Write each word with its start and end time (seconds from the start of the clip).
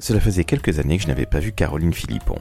Cela 0.00 0.18
faisait 0.18 0.44
quelques 0.44 0.78
années 0.78 0.96
que 0.96 1.02
je 1.02 1.08
n'avais 1.08 1.26
pas 1.26 1.40
vu 1.40 1.52
Caroline 1.52 1.92
Philippon. 1.92 2.38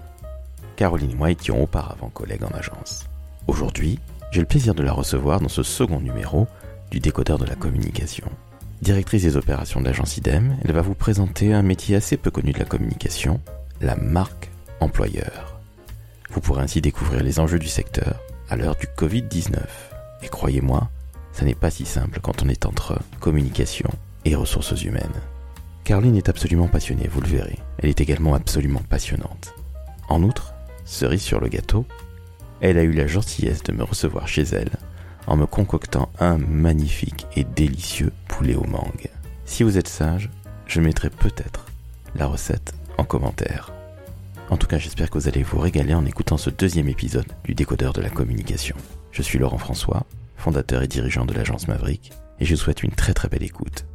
Caroline 0.78 1.12
et 1.12 1.16
moi 1.16 1.30
étions 1.30 1.62
auparavant 1.62 2.08
collègues 2.08 2.46
en 2.46 2.58
agence. 2.58 3.06
Aujourd'hui, 3.48 4.00
j'ai 4.32 4.40
le 4.40 4.46
plaisir 4.46 4.74
de 4.74 4.82
la 4.82 4.94
recevoir 4.94 5.42
dans 5.42 5.50
ce 5.50 5.62
second 5.62 6.00
numéro 6.00 6.48
du 6.90 7.02
décodeur 7.02 7.38
de 7.38 7.46
la 7.46 7.56
communication. 7.56 8.30
Directrice 8.82 9.24
des 9.24 9.36
opérations 9.36 9.82
de 9.82 9.86
l'agence 9.86 10.16
IDEM, 10.16 10.56
elle 10.64 10.72
va 10.72 10.82
vous 10.82 10.96
présenter 10.96 11.54
un 11.54 11.62
métier 11.62 11.98
assez 11.98 12.16
peu 12.16 12.32
connu 12.32 12.54
de 12.54 12.60
la 12.60 12.66
communication, 12.66 13.42
la 13.82 13.98
marque 13.98 14.50
employeur. 14.80 15.60
Vous 16.32 16.40
pourrez 16.40 16.64
ainsi 16.64 16.80
découvrir 16.80 17.24
les 17.24 17.42
enjeux 17.42 17.60
du 17.60 17.68
secteur 17.68 18.22
à 18.50 18.56
l'heure 18.56 18.78
du 18.78 18.88
Covid-19. 18.98 19.58
Et 20.24 20.30
croyez-moi, 20.30 20.90
ça 21.34 21.44
n'est 21.44 21.56
pas 21.56 21.72
si 21.72 21.86
simple 21.86 22.22
quand 22.22 22.42
on 22.42 22.48
est 22.48 22.66
entre 22.66 23.00
communication 23.20 23.90
et 24.24 24.36
ressources 24.36 24.82
humaines. 24.82 25.10
Caroline 25.84 26.16
est 26.16 26.30
absolument 26.30 26.68
passionnée, 26.68 27.08
vous 27.08 27.22
le 27.22 27.28
verrez. 27.28 27.60
Elle 27.80 27.90
est 27.90 28.02
également 28.02 28.36
absolument 28.36 28.84
passionnante. 28.90 29.54
En 30.08 30.24
outre, 30.24 30.54
cerise 30.86 31.22
sur 31.22 31.40
le 31.40 31.48
gâteau, 31.48 31.86
elle 32.62 32.78
a 32.78 32.84
eu 32.84 32.92
la 32.92 33.08
gentillesse 33.08 33.64
de 33.64 33.72
me 33.72 33.84
recevoir 33.84 34.28
chez 34.28 34.44
elle 34.44 34.72
en 35.28 35.38
me 35.38 35.46
concoctant 35.46 36.10
un 36.20 36.38
magnifique 36.38 37.28
et 37.36 37.44
délicieux 37.44 38.12
poulet 38.28 38.56
au 38.56 38.66
mangue. 38.66 39.10
Si 39.46 39.64
vous 39.64 39.78
êtes 39.78 39.88
sage, 39.88 40.30
je 40.66 40.82
mettrai 40.82 41.10
peut-être 41.10 41.66
la 42.16 42.26
recette 42.26 42.74
en 42.98 43.04
commentaire. 43.04 43.72
En 44.50 44.58
tout 44.58 44.68
cas, 44.68 44.80
j'espère 44.80 45.10
que 45.10 45.20
vous 45.20 45.28
allez 45.28 45.44
vous 45.44 45.60
régaler 45.60 45.94
en 45.94 46.06
écoutant 46.06 46.38
ce 46.38 46.50
deuxième 46.50 46.90
épisode 46.90 47.32
du 47.44 47.54
décodeur 47.54 47.94
de 47.94 48.02
la 48.02 48.10
communication. 48.10 48.76
Je 49.12 49.22
suis 49.22 49.38
Laurent 49.38 49.60
François, 49.60 50.06
fondateur 50.38 50.82
et 50.82 50.88
dirigeant 50.88 51.26
de 51.26 51.34
l'agence 51.34 51.68
Maverick, 51.68 52.12
et 52.40 52.46
je 52.46 52.56
vous 52.56 52.62
souhaite 52.62 52.84
une 52.84 52.92
très 52.92 53.14
très 53.14 53.28
belle 53.28 53.44
écoute. 53.44 53.86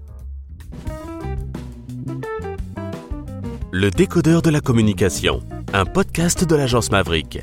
Le 3.77 3.91
décodeur 3.91 4.41
de 4.41 4.51
la 4.51 4.60
communication, 4.60 5.42
un 5.73 5.84
podcast 5.84 6.45
de 6.48 6.55
l'agence 6.55 6.92
Maverick. 6.92 7.41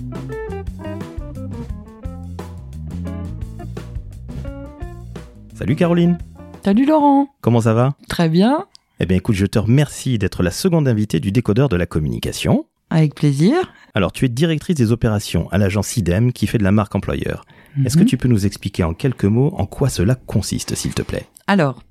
Salut 5.55 5.75
Caroline, 5.75 6.17
Salut 6.63 6.85
Laurent, 6.85 7.27
comment 7.41 7.61
ça 7.61 7.73
va? 7.73 7.95
Très 8.07 8.29
bien, 8.29 8.65
Eh 8.99 9.05
bien 9.05 9.17
écoute, 9.17 9.35
je 9.35 9.45
te 9.45 9.57
remercie 9.59 10.17
d'être 10.17 10.43
la 10.43 10.51
seconde 10.51 10.87
invitée 10.87 11.19
du 11.19 11.31
décodeur 11.31 11.69
de 11.69 11.75
la 11.75 11.85
communication. 11.85 12.65
avec 12.93 13.15
plaisir. 13.15 13.55
Alors 13.93 14.11
tu 14.11 14.25
es 14.25 14.27
directrice 14.29 14.75
des 14.75 14.91
opérations 14.91 15.49
à 15.51 15.57
l'agence 15.57 15.95
IDEM 15.95 16.33
qui 16.33 16.45
fait 16.45 16.57
de 16.57 16.63
la 16.65 16.73
marque 16.73 16.93
employeur. 16.93 17.45
Est-ce 17.85 17.95
que 17.95 18.01
Mhm. 18.01 18.05
tu 18.07 18.17
peux 18.17 18.27
nous 18.27 18.45
expliquer 18.45 18.83
en 18.83 18.93
quelques 18.93 19.23
mots 19.23 19.53
en 19.57 19.65
quoi 19.65 19.87
cela 19.87 20.15
consiste 20.15 20.75
s'il 20.75 20.93
te 20.93 21.01
plaît? 21.01 21.25
Alors, 21.47 21.81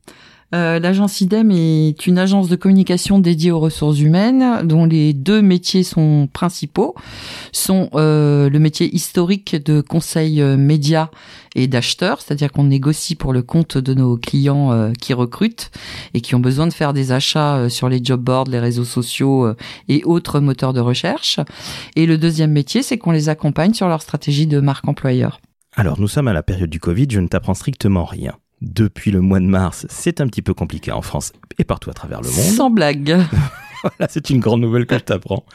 euh, 0.55 0.79
l'agence 0.79 1.21
IDEM 1.21 1.51
est 1.53 2.07
une 2.07 2.19
agence 2.19 2.49
de 2.49 2.57
communication 2.57 3.19
dédiée 3.19 3.53
aux 3.53 3.61
ressources 3.61 4.01
humaines 4.01 4.67
dont 4.67 4.85
les 4.85 5.13
deux 5.13 5.43
métiers 5.43 5.85
sont 5.85 6.29
principaux, 6.33 6.95
sont 7.53 7.89
euh, 7.95 8.51
le 8.51 8.59
métier 8.59 8.93
historique 8.95 9.57
de 9.65 9.81
conseil 9.81 10.41
euh, 10.41 10.57
média 10.57 11.11
et 11.55 11.67
d'acheteur, 11.67 12.21
c'est-à-dire 12.21 12.53
qu'on 12.53 12.65
négocie 12.65 13.15
pour 13.15 13.33
le 13.33 13.43
compte 13.43 13.77
de 13.77 13.95
nos 13.95 14.17
clients 14.17 14.93
qui 15.01 15.15
recrutent 15.15 15.73
et 16.15 16.21
qui 16.21 16.37
ont 16.37 16.41
besoin 16.41 16.69
de 16.69 16.73
faire 16.73 16.93
des 16.93 17.11
achats 17.11 17.69
sur 17.69 17.89
les 17.89 18.01
job 18.05 18.21
boards, 18.21 18.45
les 18.45 18.61
réseaux 18.61 18.85
sociaux 18.85 19.53
et 19.89 20.05
autres 20.05 20.39
moteurs 20.39 20.73
de 20.73 20.79
recherche. 20.79 21.41
Et 21.97 22.07
le 22.07 22.19
deuxième 22.19 22.53
métier, 22.53 22.85
c'est 22.85 22.99
qu'on 22.99 23.11
les 23.11 23.29
accompagne 23.29 23.75
sur 23.75 23.89
leur 23.89 24.01
stratégie 24.01 24.47
de 24.47 24.61
marque 24.61 24.87
employeur. 24.87 25.41
Alors 25.75 25.99
nous 25.99 26.07
sommes 26.07 26.29
à 26.29 26.33
la 26.33 26.45
période 26.45 26.71
du 26.71 26.79
Covid, 26.79 27.09
je 27.11 27.19
ne 27.19 27.27
t'apprends 27.27 27.55
strictement 27.55 28.05
rien. 28.05 28.37
Depuis 28.61 29.11
le 29.11 29.21
mois 29.21 29.41
de 29.41 29.47
mars, 29.47 29.87
c'est 29.89 30.21
un 30.21 30.27
petit 30.27 30.43
peu 30.43 30.53
compliqué 30.53 30.93
en 30.93 31.01
France 31.01 31.33
et 31.59 31.65
partout 31.65 31.91
à 31.91 31.95
travers 31.95 32.21
le 32.21 32.29
monde. 32.29 32.55
Sans 32.55 32.71
blague. 32.71 33.19
Voilà, 33.83 34.11
c'est 34.11 34.29
une 34.29 34.41
grande 34.41 34.61
nouvelle 34.61 34.85
que 34.85 34.97
je 34.97 35.05
t'apprends. 35.05 35.47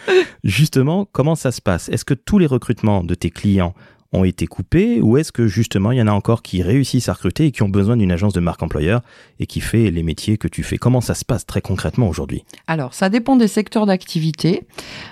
Justement, 0.43 1.07
comment 1.11 1.35
ça 1.35 1.51
se 1.51 1.61
passe? 1.61 1.89
Est-ce 1.89 2.03
que 2.03 2.15
tous 2.15 2.39
les 2.39 2.47
recrutements 2.47 3.03
de 3.03 3.13
tes 3.13 3.29
clients 3.29 3.75
ont 4.15 4.23
été 4.23 4.47
coupés 4.47 5.01
ou 5.01 5.17
est-ce 5.17 5.31
que 5.31 5.47
justement 5.47 5.91
il 5.91 5.97
y 5.97 6.01
en 6.01 6.07
a 6.07 6.11
encore 6.11 6.41
qui 6.41 6.61
réussissent 6.61 7.09
à 7.09 7.13
recruter 7.13 7.47
et 7.47 7.51
qui 7.51 7.63
ont 7.63 7.69
besoin 7.69 7.97
d'une 7.97 8.11
agence 8.11 8.33
de 8.33 8.39
marque 8.39 8.63
employeur 8.63 9.01
et 9.39 9.45
qui 9.45 9.59
fait 9.59 9.91
les 9.91 10.03
métiers 10.03 10.37
que 10.37 10.47
tu 10.47 10.63
fais? 10.63 10.77
Comment 10.77 11.01
ça 11.01 11.13
se 11.13 11.25
passe 11.25 11.45
très 11.45 11.61
concrètement 11.61 12.07
aujourd'hui? 12.07 12.43
Alors, 12.67 12.93
ça 12.93 13.09
dépend 13.09 13.35
des 13.35 13.47
secteurs 13.47 13.85
d'activité. 13.85 14.63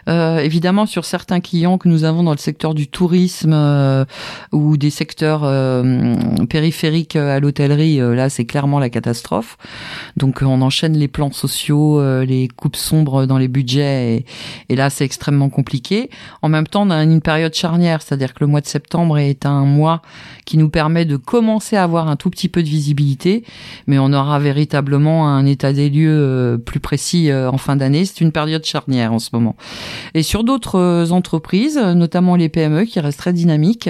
Euh, 0.07 0.39
évidemment, 0.39 0.85
sur 0.85 1.05
certains 1.05 1.41
clients 1.41 1.77
que 1.77 1.89
nous 1.89 2.03
avons 2.03 2.23
dans 2.23 2.31
le 2.31 2.37
secteur 2.37 2.73
du 2.73 2.87
tourisme 2.87 3.53
euh, 3.53 4.05
ou 4.51 4.77
des 4.77 4.89
secteurs 4.89 5.41
euh, 5.43 6.15
périphériques 6.49 7.15
à 7.15 7.39
l'hôtellerie, 7.39 7.97
là, 7.97 8.29
c'est 8.29 8.45
clairement 8.45 8.79
la 8.79 8.89
catastrophe. 8.89 9.57
Donc, 10.17 10.41
on 10.41 10.61
enchaîne 10.61 10.97
les 10.97 11.07
plans 11.07 11.31
sociaux, 11.31 12.01
les 12.23 12.47
coupes 12.47 12.75
sombres 12.75 13.25
dans 13.25 13.37
les 13.37 13.47
budgets, 13.47 14.15
et, 14.15 14.25
et 14.69 14.75
là, 14.75 14.89
c'est 14.89 15.05
extrêmement 15.05 15.49
compliqué. 15.49 16.09
En 16.41 16.49
même 16.49 16.67
temps, 16.67 16.87
on 16.87 16.89
a 16.89 17.03
une 17.03 17.21
période 17.21 17.53
charnière, 17.53 18.01
c'est-à-dire 18.01 18.33
que 18.33 18.39
le 18.41 18.47
mois 18.47 18.61
de 18.61 18.67
septembre 18.67 18.92
est 19.17 19.45
un 19.45 19.65
mois 19.65 20.01
qui 20.45 20.57
nous 20.57 20.69
permet 20.69 21.05
de 21.05 21.17
commencer 21.17 21.75
à 21.75 21.83
avoir 21.83 22.07
un 22.07 22.15
tout 22.15 22.29
petit 22.29 22.49
peu 22.49 22.63
de 22.63 22.67
visibilité, 22.67 23.43
mais 23.87 23.99
on 23.99 24.11
aura 24.13 24.39
véritablement 24.39 25.27
un 25.27 25.45
état 25.45 25.73
des 25.73 25.89
lieux 25.89 26.09
euh, 26.09 26.57
plus 26.57 26.79
précis 26.79 27.29
euh, 27.29 27.49
en 27.49 27.57
fin 27.57 27.75
d'année. 27.75 28.05
C'est 28.05 28.21
une 28.21 28.31
période 28.31 28.65
charnière 28.65 29.13
en 29.13 29.19
ce 29.19 29.29
moment. 29.33 29.55
Et 30.13 30.23
sur 30.23 30.43
d'autres 30.43 30.79
euh, 30.79 31.11
entreprises, 31.11 31.77
notamment 31.77 32.35
les 32.35 32.49
PME 32.49 32.85
qui 32.85 32.99
restent 32.99 33.19
très 33.19 33.33
dynamiques, 33.33 33.89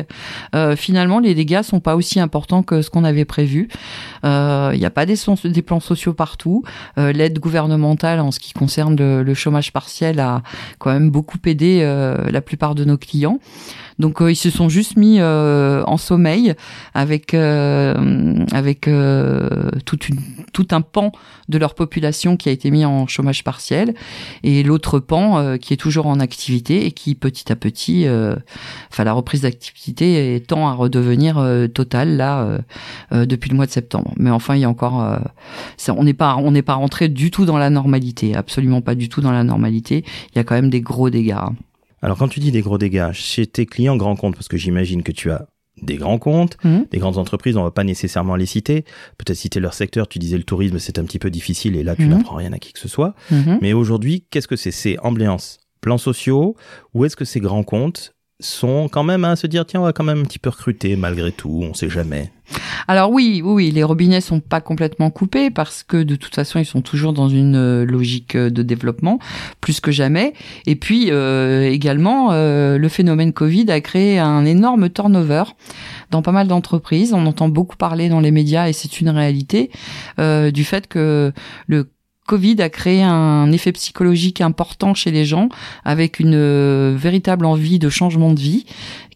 finalement 0.75 1.19
les 1.19 1.35
dégâts 1.35 1.61
sont 1.61 1.79
pas 1.79 1.95
aussi 1.95 2.19
importants 2.19 2.63
que 2.63 2.81
ce 2.81 2.89
qu'on 2.89 3.03
avait 3.03 3.25
prévu. 3.25 3.67
Il 4.23 4.29
n'y 4.79 4.85
a 4.85 4.91
pas 4.93 5.05
des, 5.05 5.15
plans 5.65 5.79
sociaux 5.79 6.13
partout. 6.13 6.63
L'aide 6.97 7.39
gouvernementale 7.39 8.19
en 8.19 8.31
ce 8.31 8.39
qui 8.39 8.53
concerne 8.53 8.95
le, 8.95 9.33
chômage 9.33 9.73
partiel 9.73 10.19
a 10.19 10.43
quand 10.79 10.91
même 10.91 11.09
beaucoup 11.09 11.37
aidé 11.45 11.81
la 12.29 12.41
plupart 12.41 12.75
de 12.75 12.85
nos 12.85 12.97
clients. 12.97 13.39
Donc 13.99 14.21
euh, 14.21 14.31
ils 14.31 14.35
se 14.35 14.49
sont 14.49 14.69
juste 14.69 14.97
mis 14.97 15.17
euh, 15.19 15.83
en 15.85 15.97
sommeil 15.97 16.53
avec 16.93 17.33
euh, 17.33 18.45
avec 18.51 18.87
une, 18.87 19.81
tout 20.53 20.67
un 20.71 20.81
pan 20.81 21.11
de 21.49 21.57
leur 21.57 21.75
population 21.75 22.37
qui 22.37 22.49
a 22.49 22.51
été 22.51 22.71
mis 22.71 22.85
en 22.85 23.07
chômage 23.07 23.43
partiel 23.43 23.93
et 24.43 24.63
l'autre 24.63 24.99
pan 24.99 25.57
qui 25.57 25.73
est 25.73 25.77
toujours 25.77 26.07
en 26.07 26.19
activité 26.19 26.85
et 26.85 26.91
qui 26.91 27.15
petit 27.15 27.51
à 27.51 27.55
petit, 27.55 28.05
enfin 28.91 29.03
la 29.03 29.13
reprise 29.13 29.41
d'activité 29.41 30.41
tend 30.47 30.67
à 30.67 30.73
redevenir 30.73 31.43
totale 31.73 32.15
là 32.15 32.59
depuis 33.11 33.49
le 33.49 33.55
mois 33.55 33.65
de 33.65 33.71
septembre. 33.71 34.13
Mais 34.17 34.29
enfin 34.29 34.55
il 34.55 34.61
y 34.61 34.65
a 34.65 34.69
encore, 34.69 35.19
on 35.89 36.03
n'est 36.03 36.13
pas 36.13 36.37
on 36.37 36.51
n'est 36.51 36.61
pas 36.61 36.75
rentré 36.75 37.09
du 37.09 37.31
tout 37.31 37.45
dans 37.45 37.57
la 37.57 37.69
normalité, 37.69 38.35
absolument 38.35 38.81
pas 38.81 38.95
du 38.95 39.09
tout 39.09 39.21
dans 39.21 39.31
la 39.31 39.43
normalité. 39.43 40.05
Il 40.33 40.37
y 40.37 40.39
a 40.39 40.43
quand 40.43 40.55
même 40.55 40.69
des 40.69 40.81
gros 40.81 41.09
dégâts. 41.09 41.35
Alors 42.03 42.17
quand 42.17 42.27
tu 42.27 42.39
dis 42.39 42.51
des 42.51 42.61
gros 42.61 42.77
dégâts, 42.77 43.11
chez 43.13 43.47
tes 43.47 43.65
clients 43.65 43.95
grands 43.97 44.15
comptes, 44.15 44.35
parce 44.35 44.47
que 44.49 44.57
j'imagine 44.57 45.03
que 45.03 45.11
tu 45.11 45.31
as 45.31 45.47
des 45.81 45.95
grands 45.95 46.19
comptes, 46.19 46.57
Mhm. 46.63 46.85
des 46.91 46.99
grandes 46.99 47.17
entreprises, 47.17 47.57
on 47.57 47.63
va 47.63 47.71
pas 47.71 47.83
nécessairement 47.83 48.35
les 48.35 48.45
citer, 48.45 48.83
peut-être 49.17 49.37
citer 49.37 49.59
leur 49.59 49.73
secteur, 49.73 50.07
tu 50.07 50.19
disais 50.19 50.37
le 50.37 50.43
tourisme 50.43 50.77
c'est 50.79 50.99
un 50.99 51.03
petit 51.05 51.17
peu 51.17 51.31
difficile 51.31 51.75
et 51.75 51.83
là 51.83 51.95
tu 51.95 52.03
Mhm. 52.03 52.09
n'apprends 52.09 52.35
rien 52.35 52.53
à 52.53 52.59
qui 52.59 52.73
que 52.73 52.79
ce 52.79 52.87
soit. 52.87 53.15
Mhm. 53.31 53.57
Mais 53.61 53.73
aujourd'hui, 53.73 54.25
qu'est-ce 54.29 54.47
que 54.47 54.55
c'est? 54.55 54.71
C'est 54.71 54.99
ambiance, 54.99 55.57
plans 55.81 55.97
sociaux, 55.97 56.55
ou 56.93 57.05
est-ce 57.05 57.15
que 57.15 57.25
ces 57.25 57.39
grands 57.39 57.63
comptes 57.63 58.13
sont 58.43 58.89
quand 58.89 59.03
même 59.03 59.25
à 59.25 59.35
se 59.35 59.47
dire 59.47 59.65
tiens 59.65 59.81
on 59.81 59.83
va 59.83 59.93
quand 59.93 60.03
même 60.03 60.21
un 60.21 60.23
petit 60.23 60.39
peu 60.39 60.49
recruter 60.49 60.95
malgré 60.95 61.31
tout, 61.31 61.61
on 61.63 61.73
sait 61.73 61.89
jamais. 61.89 62.31
Alors 62.87 63.11
oui, 63.11 63.41
oui, 63.43 63.71
les 63.71 63.83
robinets 63.83 64.21
sont 64.21 64.39
pas 64.39 64.59
complètement 64.59 65.09
coupés 65.09 65.49
parce 65.49 65.83
que 65.83 66.03
de 66.03 66.15
toute 66.15 66.35
façon 66.35 66.59
ils 66.59 66.65
sont 66.65 66.81
toujours 66.81 67.13
dans 67.13 67.29
une 67.29 67.55
euh, 67.55 67.85
logique 67.85 68.35
euh, 68.35 68.49
de 68.49 68.63
développement 68.63 69.19
plus 69.61 69.79
que 69.79 69.91
jamais. 69.91 70.33
Et 70.65 70.75
puis 70.75 71.07
euh, 71.09 71.69
également 71.69 72.31
le 72.33 72.87
phénomène 72.89 73.33
Covid 73.33 73.69
a 73.71 73.79
créé 73.81 74.19
un 74.19 74.45
énorme 74.45 74.89
turnover 74.89 75.43
dans 76.11 76.21
pas 76.21 76.31
mal 76.31 76.47
d'entreprises. 76.47 77.13
On 77.13 77.25
entend 77.25 77.47
beaucoup 77.47 77.77
parler 77.77 78.09
dans 78.09 78.19
les 78.19 78.31
médias 78.31 78.67
et 78.67 78.73
c'est 78.73 78.99
une 78.99 79.09
réalité 79.09 79.71
du 80.17 80.63
fait 80.63 80.87
que 80.87 81.31
le 81.67 81.92
Covid 82.27 82.61
a 82.61 82.69
créé 82.69 83.03
un 83.03 83.51
effet 83.51 83.71
psychologique 83.73 84.39
important 84.41 84.93
chez 84.93 85.11
les 85.11 85.25
gens 85.25 85.49
avec 85.83 86.19
une 86.19 86.35
euh, 86.35 86.95
véritable 86.97 87.45
envie 87.45 87.79
de 87.79 87.89
changement 87.89 88.33
de 88.33 88.39
vie 88.39 88.65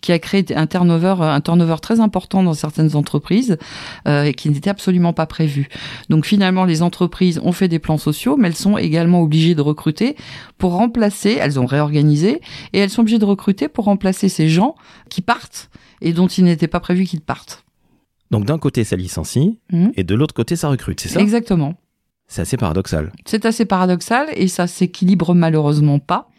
qui 0.01 0.11
a 0.11 0.19
créé 0.19 0.45
un 0.55 0.67
turnover, 0.67 1.15
un 1.21 1.41
turnover 1.41 1.77
très 1.81 1.99
important 1.99 2.43
dans 2.43 2.53
certaines 2.53 2.95
entreprises 2.95 3.57
euh, 4.07 4.23
et 4.23 4.33
qui 4.33 4.49
n'était 4.49 4.69
absolument 4.69 5.13
pas 5.13 5.25
prévu. 5.25 5.69
Donc 6.09 6.25
finalement, 6.25 6.65
les 6.65 6.81
entreprises 6.81 7.39
ont 7.43 7.51
fait 7.51 7.67
des 7.67 7.79
plans 7.79 7.97
sociaux, 7.97 8.35
mais 8.37 8.49
elles 8.49 8.55
sont 8.55 8.77
également 8.77 9.21
obligées 9.21 9.55
de 9.55 9.61
recruter 9.61 10.15
pour 10.57 10.73
remplacer. 10.73 11.37
Elles 11.39 11.59
ont 11.59 11.65
réorganisé 11.65 12.41
et 12.73 12.79
elles 12.79 12.89
sont 12.89 13.01
obligées 13.01 13.19
de 13.19 13.25
recruter 13.25 13.67
pour 13.69 13.85
remplacer 13.85 14.29
ces 14.29 14.49
gens 14.49 14.75
qui 15.09 15.21
partent 15.21 15.69
et 16.01 16.13
dont 16.13 16.27
il 16.27 16.43
n'était 16.43 16.67
pas 16.67 16.79
prévu 16.79 17.05
qu'ils 17.05 17.21
partent. 17.21 17.63
Donc 18.29 18.45
d'un 18.45 18.57
côté 18.59 18.83
ça 18.83 18.95
licencie 18.97 19.57
Mhm. 19.71 19.93
et 19.95 20.03
de 20.03 20.13
l'autre 20.13 20.33
côté 20.33 20.55
ça 20.55 20.67
recrute, 20.69 20.99
c'est 20.99 21.09
ça? 21.09 21.19
Exactement. 21.21 21.75
C'est 22.27 22.41
assez 22.41 22.57
paradoxal. 22.57 23.11
C'est 23.25 23.45
assez 23.45 23.65
paradoxal 23.65 24.27
et 24.35 24.47
ça 24.47 24.67
s'équilibre 24.67 25.33
malheureusement 25.33 25.99
pas. 25.99 26.29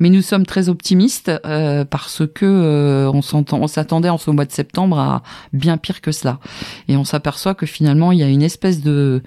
Mais 0.00 0.10
nous 0.10 0.22
sommes 0.22 0.44
très 0.44 0.68
optimistes 0.68 1.30
euh, 1.46 1.84
parce 1.84 2.22
que 2.26 2.44
euh, 2.44 3.08
on 3.14 3.22
s'entend, 3.22 3.60
on 3.60 3.68
s'attendait 3.68 4.08
en 4.08 4.18
ce 4.18 4.28
mois 4.32 4.44
de 4.44 4.50
septembre 4.50 4.98
à 4.98 5.22
bien 5.52 5.76
pire 5.76 6.00
que 6.00 6.10
cela, 6.10 6.40
et 6.88 6.96
on 6.96 7.04
s'aperçoit 7.04 7.54
que 7.54 7.64
finalement 7.64 8.10
il 8.10 8.18
y 8.18 8.24
a 8.24 8.28
une 8.28 8.42
espèce 8.42 8.82
de, 8.82 9.22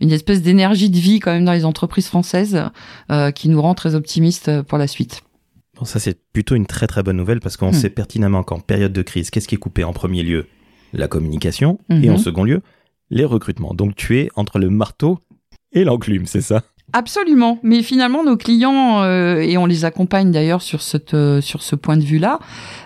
une 0.00 0.12
espèce 0.12 0.40
d'énergie 0.40 0.88
de 0.88 0.98
vie 0.98 1.18
quand 1.18 1.32
même 1.32 1.44
dans 1.44 1.52
les 1.52 1.64
entreprises 1.64 2.06
françaises 2.06 2.62
euh, 3.10 3.32
qui 3.32 3.48
nous 3.48 3.60
rend 3.60 3.74
très 3.74 3.96
optimistes 3.96 4.62
pour 4.62 4.78
la 4.78 4.86
suite. 4.86 5.22
Bon, 5.76 5.84
ça 5.84 5.98
c'est 5.98 6.16
plutôt 6.32 6.54
une 6.54 6.66
très 6.66 6.86
très 6.86 7.02
bonne 7.02 7.16
nouvelle 7.16 7.40
parce 7.40 7.56
qu'on 7.56 7.70
Hmm. 7.70 7.74
sait 7.74 7.90
pertinemment 7.90 8.44
qu'en 8.44 8.60
période 8.60 8.92
de 8.92 9.02
crise, 9.02 9.30
qu'est-ce 9.30 9.48
qui 9.48 9.56
est 9.56 9.58
coupé 9.58 9.82
en 9.82 9.92
premier 9.92 10.22
lieu? 10.22 10.46
La 10.92 11.08
communication 11.08 11.80
et 11.90 12.08
en 12.08 12.12
Mhm. 12.12 12.18
second 12.18 12.44
lieu, 12.44 12.62
les 13.14 13.24
recrutements. 13.24 13.72
Donc 13.72 13.94
tu 13.94 14.18
es 14.18 14.28
entre 14.36 14.58
le 14.58 14.68
marteau 14.68 15.18
et 15.72 15.84
l'enclume, 15.84 16.26
c'est 16.26 16.42
ça? 16.42 16.62
Absolument, 16.92 17.58
mais 17.62 17.82
finalement 17.82 18.22
nos 18.22 18.36
clients 18.36 19.02
euh, 19.02 19.38
et 19.38 19.56
on 19.56 19.64
les 19.66 19.84
accompagne 19.84 20.30
d'ailleurs 20.30 20.60
sur 20.60 20.80
euh, 21.14 21.40
ce 21.40 21.74
point 21.76 21.96
de 21.96 22.04
vue-là 22.04 22.38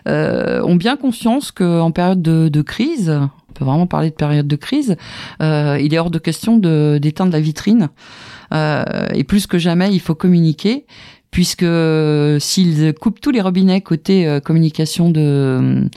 euh, 0.07 0.63
ont 0.63 0.77
bien 0.77 0.97
conscience 0.97 1.51
qu'en 1.51 1.91
période 1.91 2.23
de, 2.23 2.63
crise, 2.63 3.11
on 3.11 3.53
peut 3.53 3.65
vraiment 3.65 3.89
parler 3.89 4.11
de 4.11 4.15
période 4.15 4.47
de 4.47 4.57
crise, 4.57 4.97
il 5.41 5.93
est 5.93 5.99
hors 5.99 6.11
de 6.11 6.19
question 6.19 6.59
de 6.59 6.99
d'éteindre 7.03 7.33
la 7.33 7.41
vitrine. 7.41 7.89
Et 8.53 9.25
plus 9.25 9.47
que 9.47 9.59
jamais 9.59 9.93
il 9.93 10.01
faut 10.01 10.15
communiquer 10.15 10.87
puisque 11.31 11.67
s'ils 12.41 12.95
coupent 12.95 13.21
tous 13.21 13.31
les 13.31 13.41
robinets 13.41 13.81
côté 13.81 14.27
euh, 14.27 14.41
communication 14.41 15.11
de, 15.11 15.89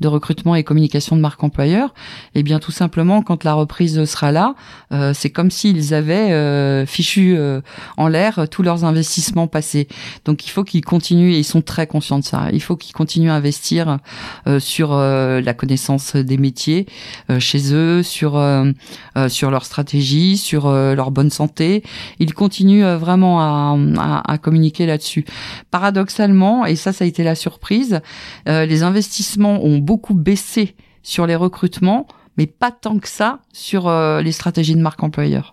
de 0.00 0.08
recrutement 0.08 0.54
et 0.54 0.62
communication 0.62 1.16
de 1.16 1.20
marque 1.20 1.42
employeur, 1.42 1.92
eh 2.34 2.42
bien 2.42 2.58
tout 2.58 2.70
simplement 2.72 3.22
quand 3.22 3.44
la 3.44 3.54
reprise 3.54 4.04
sera 4.04 4.30
là, 4.30 4.54
euh, 4.92 5.12
c'est 5.14 5.30
comme 5.30 5.50
s'ils 5.50 5.92
avaient 5.92 6.32
euh, 6.32 6.86
fichu 6.86 7.36
euh, 7.36 7.60
en 7.96 8.08
l'air 8.08 8.46
tous 8.50 8.62
leurs 8.62 8.84
investissements 8.84 9.48
passés. 9.48 9.88
Donc 10.24 10.46
il 10.46 10.50
faut 10.50 10.64
qu'ils 10.64 10.84
continuent 10.84 11.32
et 11.32 11.38
ils 11.38 11.44
sont 11.44 11.62
très 11.62 11.86
conscients 11.86 12.18
de 12.18 12.24
ça. 12.24 12.48
Il 12.52 12.62
faut 12.62 12.76
qu'ils 12.76 12.94
continuent 12.94 13.30
à 13.30 13.34
investir 13.34 13.98
euh, 14.46 14.60
sur 14.60 14.92
euh, 14.92 15.40
la 15.40 15.54
connaissance 15.54 16.14
des 16.14 16.38
métiers 16.38 16.86
euh, 17.30 17.40
chez 17.40 17.74
eux, 17.74 18.02
sur 18.02 18.36
euh, 18.36 18.70
euh, 19.16 19.28
sur 19.28 19.50
leur 19.50 19.64
stratégie, 19.64 20.36
sur 20.36 20.66
euh, 20.66 20.94
leur 20.94 21.10
bonne 21.10 21.30
santé. 21.30 21.82
Ils 22.20 22.34
continuent 22.34 22.84
euh, 22.84 22.96
vraiment 22.98 23.40
à, 23.40 23.76
à, 23.98 24.32
à 24.32 24.38
communiquer 24.38 24.75
là-dessus. 24.84 25.24
Paradoxalement, 25.70 26.66
et 26.66 26.76
ça, 26.76 26.92
ça 26.92 27.04
a 27.04 27.06
été 27.06 27.24
la 27.24 27.34
surprise, 27.34 28.00
euh, 28.48 28.66
les 28.66 28.82
investissements 28.82 29.64
ont 29.64 29.78
beaucoup 29.78 30.14
baissé 30.14 30.74
sur 31.02 31.26
les 31.26 31.36
recrutements, 31.36 32.06
mais 32.36 32.46
pas 32.46 32.72
tant 32.72 32.98
que 32.98 33.08
ça 33.08 33.40
sur 33.52 33.88
euh, 33.88 34.20
les 34.20 34.32
stratégies 34.32 34.74
de 34.74 34.80
marque 34.80 35.02
employeur. 35.02 35.52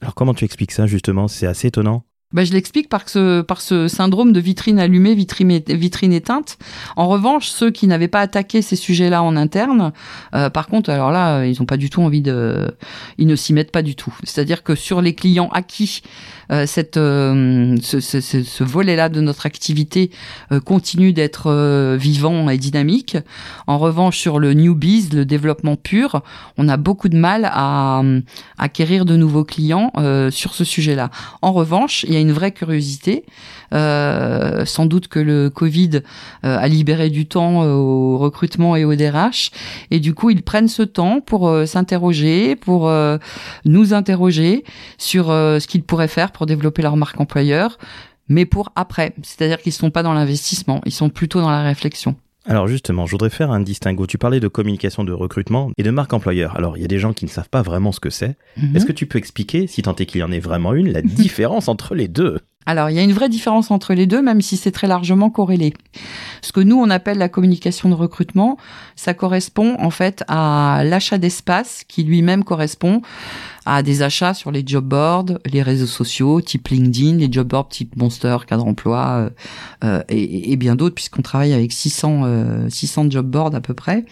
Alors 0.00 0.14
comment 0.14 0.34
tu 0.34 0.44
expliques 0.44 0.72
ça 0.72 0.86
justement? 0.86 1.28
C'est 1.28 1.46
assez 1.46 1.68
étonnant. 1.68 2.04
Ben, 2.32 2.44
je 2.44 2.52
l'explique 2.52 2.88
par 2.88 3.08
ce, 3.08 3.40
par 3.40 3.60
ce 3.60 3.86
syndrome 3.86 4.32
de 4.32 4.40
vitrine 4.40 4.80
allumée, 4.80 5.14
vitrine, 5.14 5.60
vitrine 5.68 6.12
éteinte. 6.12 6.58
En 6.96 7.06
revanche, 7.06 7.46
ceux 7.46 7.70
qui 7.70 7.86
n'avaient 7.86 8.08
pas 8.08 8.20
attaqué 8.20 8.62
ces 8.62 8.74
sujets-là 8.74 9.22
en 9.22 9.36
interne, 9.36 9.92
euh, 10.34 10.50
par 10.50 10.66
contre, 10.66 10.90
alors 10.90 11.12
là, 11.12 11.44
ils 11.44 11.56
n'ont 11.60 11.66
pas 11.66 11.76
du 11.76 11.88
tout 11.88 12.02
envie 12.02 12.22
de, 12.22 12.66
ils 13.18 13.28
ne 13.28 13.36
s'y 13.36 13.52
mettent 13.52 13.70
pas 13.70 13.82
du 13.82 13.94
tout. 13.94 14.12
C'est-à-dire 14.24 14.64
que 14.64 14.74
sur 14.74 15.00
les 15.02 15.14
clients 15.14 15.50
acquis, 15.52 16.02
euh, 16.50 16.66
cette, 16.66 16.96
euh, 16.96 17.76
ce, 17.82 18.00
ce, 18.00 18.64
volet-là 18.64 19.08
de 19.08 19.20
notre 19.20 19.46
activité 19.46 20.10
euh, 20.52 20.60
continue 20.60 21.12
d'être 21.12 21.50
euh, 21.50 21.96
vivant 21.98 22.50
et 22.50 22.58
dynamique. 22.58 23.16
En 23.66 23.78
revanche, 23.78 24.18
sur 24.18 24.38
le 24.38 24.52
newbies, 24.52 25.10
le 25.12 25.24
développement 25.24 25.76
pur, 25.76 26.22
on 26.56 26.68
a 26.68 26.76
beaucoup 26.76 27.08
de 27.08 27.16
mal 27.16 27.48
à 27.52 28.00
euh, 28.00 28.20
acquérir 28.58 29.04
de 29.04 29.16
nouveaux 29.16 29.44
clients 29.44 29.92
euh, 29.96 30.30
sur 30.30 30.54
ce 30.54 30.64
sujet-là. 30.64 31.10
En 31.42 31.52
revanche, 31.52 32.04
il 32.08 32.15
y 32.16 32.18
a 32.18 32.22
une 32.22 32.32
vraie 32.32 32.52
curiosité. 32.52 33.24
Euh, 33.74 34.64
sans 34.64 34.86
doute 34.86 35.08
que 35.08 35.18
le 35.18 35.50
Covid 35.50 36.02
euh, 36.44 36.58
a 36.58 36.68
libéré 36.68 37.10
du 37.10 37.26
temps 37.26 37.64
euh, 37.64 37.72
au 37.72 38.18
recrutement 38.18 38.76
et 38.76 38.84
au 38.84 38.94
DRH. 38.94 39.50
Et 39.90 40.00
du 40.00 40.14
coup, 40.14 40.30
ils 40.30 40.42
prennent 40.42 40.68
ce 40.68 40.82
temps 40.82 41.20
pour 41.20 41.52
s'interroger, 41.66 42.56
pour 42.56 42.90
nous 43.64 43.94
interroger 43.94 44.64
sur 44.98 45.26
ce 45.26 45.66
qu'ils 45.66 45.82
pourraient 45.82 46.08
faire 46.08 46.32
pour 46.32 46.46
développer 46.46 46.82
leur 46.82 46.96
marque 46.96 47.20
employeur, 47.20 47.78
mais 48.28 48.44
pour 48.46 48.72
après. 48.76 49.14
C'est-à-dire 49.22 49.60
qu'ils 49.60 49.70
ne 49.70 49.76
sont 49.76 49.90
pas 49.90 50.02
dans 50.02 50.12
l'investissement, 50.12 50.80
ils 50.84 50.92
sont 50.92 51.08
plutôt 51.08 51.40
dans 51.40 51.50
la 51.50 51.62
réflexion. 51.62 52.16
Alors 52.46 52.68
justement, 52.68 53.06
je 53.06 53.12
voudrais 53.12 53.30
faire 53.30 53.50
un 53.50 53.60
distinguo. 53.60 54.06
Tu 54.06 54.18
parlais 54.18 54.40
de 54.40 54.48
communication 54.48 55.04
de 55.04 55.12
recrutement 55.12 55.70
et 55.76 55.82
de 55.82 55.90
marque 55.90 56.12
employeur. 56.12 56.56
Alors 56.56 56.76
il 56.76 56.80
y 56.80 56.84
a 56.84 56.88
des 56.88 56.98
gens 56.98 57.12
qui 57.12 57.24
ne 57.24 57.30
savent 57.30 57.48
pas 57.48 57.62
vraiment 57.62 57.92
ce 57.92 58.00
que 58.00 58.10
c'est. 58.10 58.36
Mhm. 58.56 58.76
Est-ce 58.76 58.86
que 58.86 58.92
tu 58.92 59.06
peux 59.06 59.18
expliquer, 59.18 59.66
si 59.66 59.82
tant 59.82 59.96
est 59.96 60.06
qu'il 60.06 60.20
y 60.20 60.24
en 60.24 60.32
ait 60.32 60.40
vraiment 60.40 60.72
une, 60.74 60.92
la 60.92 61.02
différence 61.02 61.68
entre 61.68 61.94
les 61.94 62.08
deux? 62.08 62.38
Alors, 62.68 62.90
il 62.90 62.96
y 62.96 62.98
a 62.98 63.02
une 63.02 63.12
vraie 63.12 63.28
différence 63.28 63.70
entre 63.70 63.94
les 63.94 64.08
deux, 64.08 64.20
même 64.20 64.40
si 64.40 64.56
c'est 64.56 64.72
très 64.72 64.88
largement 64.88 65.30
corrélé. 65.30 65.72
Ce 66.42 66.50
que 66.50 66.58
nous, 66.58 66.76
on 66.76 66.90
appelle 66.90 67.16
la 67.16 67.28
communication 67.28 67.88
de 67.88 67.94
recrutement, 67.94 68.56
ça 68.96 69.14
correspond 69.14 69.76
en 69.78 69.90
fait 69.90 70.24
à 70.26 70.82
l'achat 70.84 71.16
d'espace 71.16 71.84
qui 71.86 72.02
lui-même 72.02 72.42
correspond 72.42 73.02
à 73.66 73.82
des 73.82 74.02
achats 74.02 74.32
sur 74.32 74.52
les 74.52 74.62
job 74.64 74.84
boards, 74.84 75.38
les 75.44 75.60
réseaux 75.60 75.86
sociaux, 75.86 76.40
type 76.40 76.68
LinkedIn, 76.68 77.16
les 77.16 77.30
job 77.30 77.48
boards 77.48 77.68
type 77.68 77.96
Monster, 77.96 78.38
Cadre 78.46 78.64
Emploi 78.64 79.06
euh, 79.08 79.30
euh, 79.84 80.02
et, 80.08 80.56
bien 80.56 80.76
d'autres, 80.76 80.94
puisqu'on 80.94 81.22
travaille 81.22 81.52
avec 81.52 81.72
600, 81.72 82.22
euh, 82.24 82.70
600 82.70 83.10
job 83.10 83.26
boards 83.26 83.54
à 83.54 83.60
peu 83.60 83.74
près. 83.74 84.04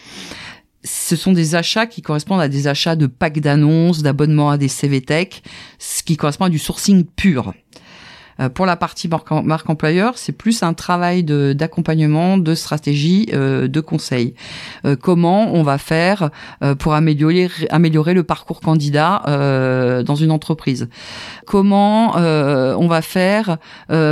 Ce 0.83 1.17
sont 1.17 1.33
des 1.33 1.55
achats 1.55 1.87
qui 1.87 2.03
correspondent 2.03 2.41
à 2.41 2.49
des 2.49 2.67
achats 2.67 2.97
de 2.97 3.07
packs 3.07 3.41
d'annonces, 3.41 4.03
d'abonnements 4.03 4.51
à 4.51 4.59
des 4.59 4.69
CVTech, 4.69 5.43
ce 5.79 6.03
qui 6.03 6.17
correspond 6.17 6.45
à 6.47 6.51
du 6.51 6.59
sourcing 6.59 7.05
pur. 7.05 7.55
Euh, 8.41 8.49
pour 8.49 8.67
la 8.67 8.77
partie 8.77 9.09
marque, 9.09 9.31
marque 9.31 9.69
employeur, 9.69 10.19
c'est 10.19 10.33
plus 10.33 10.63
un 10.63 10.75
travail 10.75 11.23
d'accompagnement, 11.23 12.39
de, 12.39 12.55
stratégie, 12.55 13.29
euh, 13.33 13.69
de 13.69 13.81
conseil. 13.81 14.35
Euh, 14.85 14.97
comment 14.97 15.53
on 15.53 15.63
va 15.63 15.79
faire 15.79 16.31
euh, 16.63 16.75
pour 16.75 16.95
améliorer, 16.95 17.49
améliorer 17.71 18.15
le 18.15 18.25
parcours 18.25 18.61
candidat 18.61 19.23
dans 20.05 20.15
une 20.15 20.31
entreprise? 20.31 20.89
Comment 21.47 22.17
on 22.17 22.87
va 22.89 23.03
faire 23.03 23.59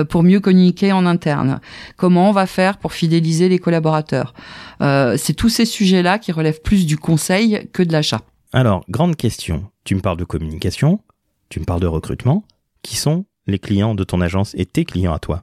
pour 0.08 0.22
mieux 0.22 0.40
communiquer 0.40 0.92
en 0.92 1.06
interne? 1.06 1.60
Comment 1.96 2.28
on 2.28 2.32
va 2.32 2.46
faire 2.46 2.78
pour 2.78 2.92
fidéliser 2.92 3.48
les 3.48 3.58
collaborateurs? 3.58 4.34
C'est 4.80 5.34
tous 5.34 5.48
ces 5.48 5.64
sujets-là 5.64 6.18
qui 6.18 6.32
relèvent 6.32 6.62
plus 6.62 6.86
du 6.86 6.96
conseil 6.96 7.68
que 7.72 7.82
de 7.82 7.92
l'achat. 7.92 8.20
Alors, 8.52 8.84
grande 8.88 9.16
question. 9.16 9.64
Tu 9.84 9.94
me 9.94 10.00
parles 10.00 10.18
de 10.18 10.24
communication, 10.24 11.00
tu 11.48 11.60
me 11.60 11.64
parles 11.64 11.80
de 11.80 11.86
recrutement. 11.86 12.44
Qui 12.82 12.96
sont 12.96 13.24
les 13.46 13.58
clients 13.58 13.94
de 13.94 14.04
ton 14.04 14.20
agence 14.20 14.54
et 14.56 14.66
tes 14.66 14.84
clients 14.84 15.12
à 15.12 15.18
toi 15.18 15.42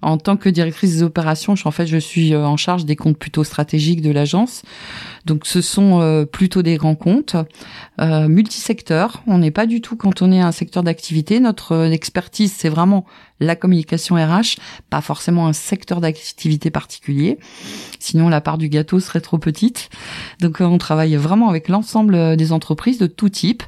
En 0.00 0.16
tant 0.18 0.36
que 0.36 0.48
directrice 0.48 0.96
des 0.96 1.02
opérations, 1.02 1.56
je, 1.56 1.66
en 1.66 1.70
fait, 1.70 1.86
je 1.86 1.96
suis 1.96 2.34
euh, 2.34 2.44
en 2.44 2.56
charge 2.56 2.84
des 2.84 2.96
comptes 2.96 3.18
plutôt 3.18 3.44
stratégiques 3.44 4.02
de 4.02 4.10
l'agence. 4.10 4.62
Donc, 5.26 5.46
ce 5.46 5.60
sont 5.60 6.00
euh, 6.00 6.24
plutôt 6.24 6.62
des 6.62 6.76
grands 6.76 6.94
comptes 6.94 7.36
euh, 8.00 8.28
multisecteurs. 8.28 9.22
On 9.26 9.38
n'est 9.38 9.50
pas 9.50 9.66
du 9.66 9.80
tout 9.80 9.96
cantonné 9.96 10.40
à 10.40 10.46
un 10.46 10.52
secteur 10.52 10.82
d'activité. 10.82 11.40
Notre 11.40 11.90
expertise, 11.92 12.52
c'est 12.56 12.68
vraiment 12.68 13.04
la 13.42 13.56
communication 13.56 14.16
RH, 14.16 14.56
pas 14.90 15.00
forcément 15.00 15.46
un 15.46 15.52
secteur 15.52 16.00
d'activité 16.00 16.70
particulier. 16.70 17.38
Sinon, 17.98 18.28
la 18.28 18.40
part 18.40 18.58
du 18.58 18.68
gâteau 18.68 19.00
serait 19.00 19.20
trop 19.20 19.38
petite. 19.38 19.90
Donc, 20.40 20.60
euh, 20.60 20.64
on 20.64 20.78
travaille 20.78 21.14
vraiment 21.16 21.48
avec 21.48 21.68
l'ensemble 21.68 22.14
euh, 22.14 22.36
des 22.36 22.52
entreprises 22.52 22.98
de 22.98 23.06
tout 23.06 23.28
type. 23.28 23.62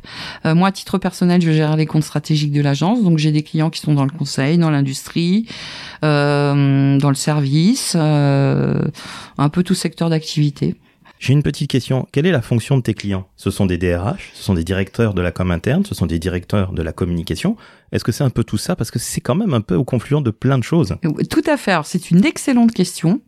Euh, 0.47 0.55
moi, 0.55 0.69
à 0.69 0.73
titre 0.73 0.99
personnel, 0.99 1.43
je 1.43 1.51
gère 1.51 1.77
les 1.77 1.87
comptes 1.87 2.05
stratégiques 2.05 2.53
de 2.53 2.61
l'agence. 2.61 3.03
Donc, 3.03 3.19
j'ai 3.19 3.33
des 3.33 3.43
clients 3.43 3.71
qui 3.71 3.81
sont 3.81 3.95
dans 3.95 4.05
le 4.05 4.11
conseil, 4.11 4.59
dans 4.59 4.71
l'industrie, 4.71 5.47
dans 6.03 7.09
le 7.09 7.15
service, 7.15 7.95
un 7.97 9.49
peu 9.51 9.63
tout 9.63 9.75
secteur 9.75 10.11
d'activité. 10.11 10.77
J'ai 11.25 11.33
une 11.33 11.43
petite 11.43 11.71
question. 11.71 12.07
Quelle 12.13 12.27
est 12.27 12.33
la 12.33 12.43
fonction 12.43 12.77
de 12.77 12.83
tes 12.83 12.93
clients? 12.93 13.27
Ce 13.37 13.51
sont 13.51 13.65
des 13.65 13.79
DRH, 13.79 14.33
ce 14.35 14.43
sont 14.43 14.53
des 14.53 14.63
directeurs 14.63 15.15
de 15.15 15.23
la 15.23 15.33
com 15.33 15.51
interne, 15.53 15.83
ce 15.87 15.95
sont 15.95 16.05
des 16.05 16.19
directeurs 16.19 16.73
de 16.73 16.83
la 16.83 16.93
communication. 16.93 17.57
Est-ce 17.93 18.05
que 18.05 18.13
c'est 18.13 18.25
un 18.25 18.29
peu 18.29 18.45
tout 18.45 18.59
ça? 18.59 18.77
Parce 18.77 18.91
que 18.91 18.99
c'est 18.99 19.23
quand 19.23 19.35
même 19.35 19.55
un 19.55 19.63
peu 19.63 19.75
au 19.75 19.85
confluent 19.85 20.21
de 20.21 20.31
plein 20.31 20.59
de 20.59 20.63
choses. 20.63 20.97
Tout 21.31 21.43
à 21.47 21.57
fait. 21.57 21.79
C'est 21.85 22.11
une 22.11 22.27
excellente 22.27 22.73
question, 22.73 23.23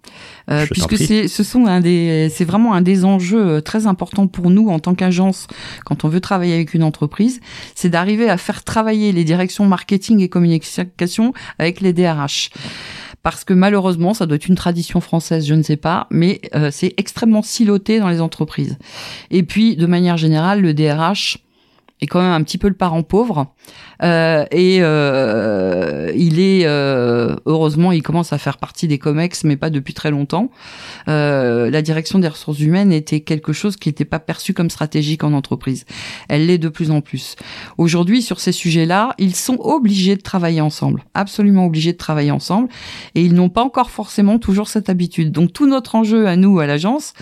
euh, 0.51 0.67
puisque 0.71 0.99
c'est, 0.99 1.27
ce 1.27 1.43
sont 1.43 1.65
un 1.65 1.81
des, 1.81 2.29
c'est 2.29 2.45
vraiment 2.45 2.75
un 2.75 2.83
des 2.83 3.07
enjeux 3.07 3.47
euh, 3.47 3.61
très 3.63 3.87
importants 3.87 4.27
pour 4.27 4.51
nous 4.51 4.69
en 4.69 4.79
tant 4.79 4.95
qu'agence 4.95 5.47
quand 5.87 6.05
on 6.05 6.09
veut 6.09 6.21
travailler 6.21 6.53
avec 6.53 6.75
une 6.75 6.83
entreprise, 6.83 7.41
c'est 7.75 7.89
d'arriver 7.89 8.29
à 8.29 8.37
faire 8.37 8.63
travailler 8.63 9.13
les 9.13 9.25
directions 9.25 9.65
marketing 9.65 10.21
et 10.21 10.29
communication 10.29 11.33
avec 11.59 11.81
les 11.81 11.95
DRH. 11.95 12.51
Parce 13.27 13.43
que 13.43 13.55
malheureusement, 13.55 14.15
ça 14.15 14.25
doit 14.25 14.37
être 14.37 14.47
une 14.47 14.55
tradition 14.55 15.01
française, 15.01 15.49
je 15.49 15.55
ne 15.55 15.63
sais 15.65 15.77
pas, 15.77 16.07
mais 16.13 16.41
euh, 16.55 16.71
c'est 16.71 16.95
extrêmement 16.97 17.43
siloté 17.43 17.99
dans 17.99 18.09
les 18.09 18.21
entreprises. 18.21 18.79
Et 19.33 19.43
puis, 19.43 19.75
de 19.75 19.87
manière 19.87 20.17
générale, 20.17 20.61
le 20.61 20.73
DRH 20.73 21.39
est 22.01 22.07
quand 22.07 22.21
même 22.21 22.33
un 22.33 22.43
petit 22.43 22.59
peu 22.59 22.69
le 22.69 22.75
parent 22.75 23.03
pauvre. 23.03 23.55
Euh, 24.03 24.45
et 24.51 24.79
euh, 24.81 26.13
il 26.15 26.39
est 26.39 26.67
euh, 26.67 27.37
heureusement, 27.47 27.93
il 27.93 28.03
commence 28.03 28.33
à 28.33 28.39
faire 28.39 28.59
partie 28.59 28.89
des 28.89 28.99
Comex, 28.99 29.45
mais 29.45 29.57
pas 29.57 29.71
depuis 29.71 29.95
très 29.95 30.11
longtemps. 30.11 30.51
Euh, 31.09 31.71
la 31.71 31.83
direction 31.83 32.19
des 32.19 32.29
ressources 32.29 32.61
humaines 32.61 32.93
était 32.93 33.21
quelque 33.21 33.53
chose 33.53 33.77
qui 33.77 33.89
n'était 33.89 34.05
pas 34.05 34.19
perçu 34.19 34.53
comme 34.53 34.69
stratégique 34.69 35.25
en 35.25 35.33
entreprise. 35.33 35.87
Elle 36.29 36.47
l'est 36.47 36.59
de 36.59 36.69
plus 36.69 36.91
en 36.91 37.01
plus. 37.01 37.37
Aujourd'hui, 37.79 38.21
sur 38.21 38.41
ces 38.41 38.53
sujets-là, 38.53 39.15
ils 39.19 39.35
sont 39.35 39.57
obligés 39.61 40.17
de 40.17 40.23
travailler 40.23 40.61
ensemble, 40.61 41.05
absolument 41.15 41.67
obligés 41.67 41.93
de 41.93 41.99
travailler 41.99 42.31
ensemble, 42.31 42.69
et 43.15 43.23
ils 43.23 43.35
n'ont 43.35 43.49
pas 43.49 43.63
encore 43.63 43.91
forcément 43.91 44.39
toujours 44.39 44.69
cette 44.69 44.91
habitude. 44.91 45.33
Donc 45.33 45.53
tout 45.53 45.67
notre 45.67 45.95
enjeu 45.95 46.27
à 46.27 46.37
nous, 46.37 46.61
à 46.61 46.67
l'agence, 46.67 47.15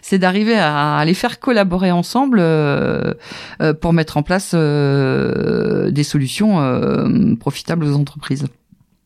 c'est 0.00 0.18
d'arriver 0.18 0.56
à 0.56 1.02
les 1.04 1.14
faire 1.14 1.40
collaborer 1.40 1.90
ensemble 1.90 2.38
euh, 2.40 3.14
euh, 3.60 3.74
pour 3.74 3.92
mettre 3.92 4.16
en 4.16 4.21
place 4.22 4.52
euh, 4.54 5.90
des 5.90 6.04
solutions 6.04 6.58
profitables 7.38 7.84
aux 7.84 7.96
entreprises. 7.96 8.46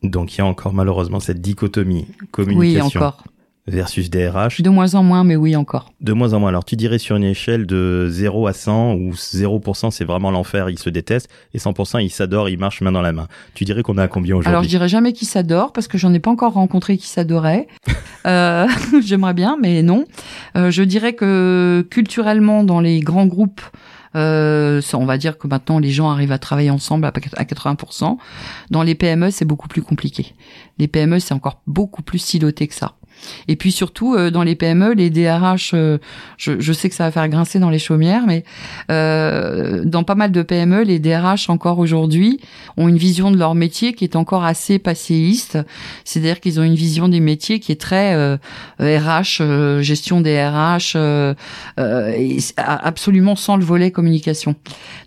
Donc 0.03 0.35
il 0.35 0.39
y 0.39 0.41
a 0.41 0.47
encore 0.47 0.73
malheureusement 0.73 1.21
cette 1.21 1.41
dichotomie 1.41 2.07
communication 2.31 3.01
oui, 3.01 3.07
encore 3.07 3.25
versus 3.67 4.11
DRH. 4.11 4.61
De 4.63 4.71
moins 4.71 4.95
en 4.95 5.03
moins, 5.03 5.25
mais 5.25 5.37
oui 5.37 5.57
encore. 5.57 5.93
De 6.01 6.13
moins 6.13 6.33
en 6.33 6.41
moins. 6.41 6.51
Alors 6.51 6.65
tu 6.65 6.77
dirais 6.77 6.99
sur 6.99 7.17
une 7.17 7.25
échelle 7.25 7.67
de 7.67 8.07
0 8.09 8.47
à 8.47 8.53
100 8.53 8.95
où 8.95 9.13
0% 9.13 9.91
c'est 9.91 10.05
vraiment 10.05 10.31
l'enfer, 10.31 10.71
ils 10.71 10.79
se 10.79 10.89
détestent 10.89 11.29
et 11.53 11.59
100% 11.59 12.03
ils 12.03 12.11
s'adorent, 12.11 12.49
ils 12.49 12.59
marchent 12.59 12.81
main 12.81 12.93
dans 12.93 13.03
la 13.03 13.13
main. 13.13 13.27
Tu 13.55 13.65
dirais 13.65 13.83
qu'on 13.83 13.99
a 13.99 14.05
à 14.05 14.09
combien 14.09 14.37
aujourd'hui? 14.37 14.51
Alors 14.51 14.63
je 14.63 14.69
dirais 14.69 14.89
jamais 14.89 15.13
qu'ils 15.13 15.29
s'adorent 15.29 15.73
parce 15.73 15.89
que 15.89 15.99
j'en 15.99 16.13
ai 16.15 16.21
pas 16.21 16.31
encore 16.31 16.53
rencontré 16.53 16.97
qui 16.97 17.09
s'adorait. 17.09 17.67
euh, 18.27 18.69
J'aimerais 19.05 19.35
bien, 19.35 19.57
mais 19.61 19.83
non. 19.83 20.05
Euh, 20.57 20.71
je 20.71 20.83
dirais 20.83 21.15
que 21.15 21.87
culturellement 21.91 22.63
dans 22.63 22.81
les 22.81 23.01
grands 23.01 23.27
groupes 23.27 23.63
euh, 24.17 24.81
on 24.95 25.05
va 25.05 25.19
dire 25.19 25.39
que 25.39 25.47
maintenant 25.47 25.79
les 25.79 25.91
gens 25.91 26.11
arrivent 26.11 26.33
à 26.33 26.39
travailler 26.39 26.71
ensemble 26.71 27.07
à 27.07 27.11
80%. 27.11 28.17
Dans 28.71 28.83
les 28.83 28.95
PME, 28.95 29.31
c'est 29.31 29.45
beaucoup 29.45 29.69
plus 29.69 29.83
compliqué. 29.83 30.35
Les 30.79 30.89
PME, 30.89 31.21
c'est 31.21 31.35
encore 31.35 31.63
beaucoup 31.67 32.03
plus 32.03 32.19
siloté 32.19 32.67
que 32.67 32.75
ça. 32.75 32.96
Et 33.49 33.57
puis 33.57 33.73
surtout, 33.73 34.15
euh, 34.15 34.31
dans 34.31 34.43
les 34.43 34.55
PME, 34.55 34.95
les 34.95 35.11
DRH, 35.11 35.73
euh, 35.75 35.99
je, 36.37 36.61
je, 36.61 36.73
sais 36.73 36.89
que 36.89 36.95
ça 36.95 37.05
va 37.05 37.11
faire 37.11 37.29
grincer 37.29 37.59
dans 37.59 37.71
les 37.71 37.79
chaumières, 37.79 38.25
mais 38.27 38.45
euh, 38.91 39.85
dans 39.85 40.05
pas 40.05 40.15
mal 40.15 40.33
de 40.33 40.43
PME, 40.43 40.83
les 40.83 40.99
DRH 40.99 41.49
encore 41.49 41.79
aujourd'hui 41.79 42.41
ont 42.77 42.89
une 42.89 42.97
vision 42.97 43.31
de 43.31 43.37
leur 43.37 43.55
métier 43.55 43.93
qui 43.93 44.05
est 44.05 44.17
encore 44.17 44.45
assez 44.45 44.79
passéiste. 44.79 45.59
C'est-à-dire 46.05 46.41
qu'ils 46.41 46.61
ont 46.61 46.63
une 46.63 46.75
vision 46.75 47.09
des 47.09 47.21
métiers 47.21 47.61
qui 47.61 47.73
est 47.73 47.81
très 47.81 48.37
RH, 48.79 49.41
euh, 49.41 49.83
gestion 49.83 50.21
des 50.21 50.43
RH, 50.43 50.97
et 51.79 52.39
absolument 52.57 53.37
sans 53.37 53.57
le 53.57 53.65
volet 53.65 53.91
communication. 53.91 54.55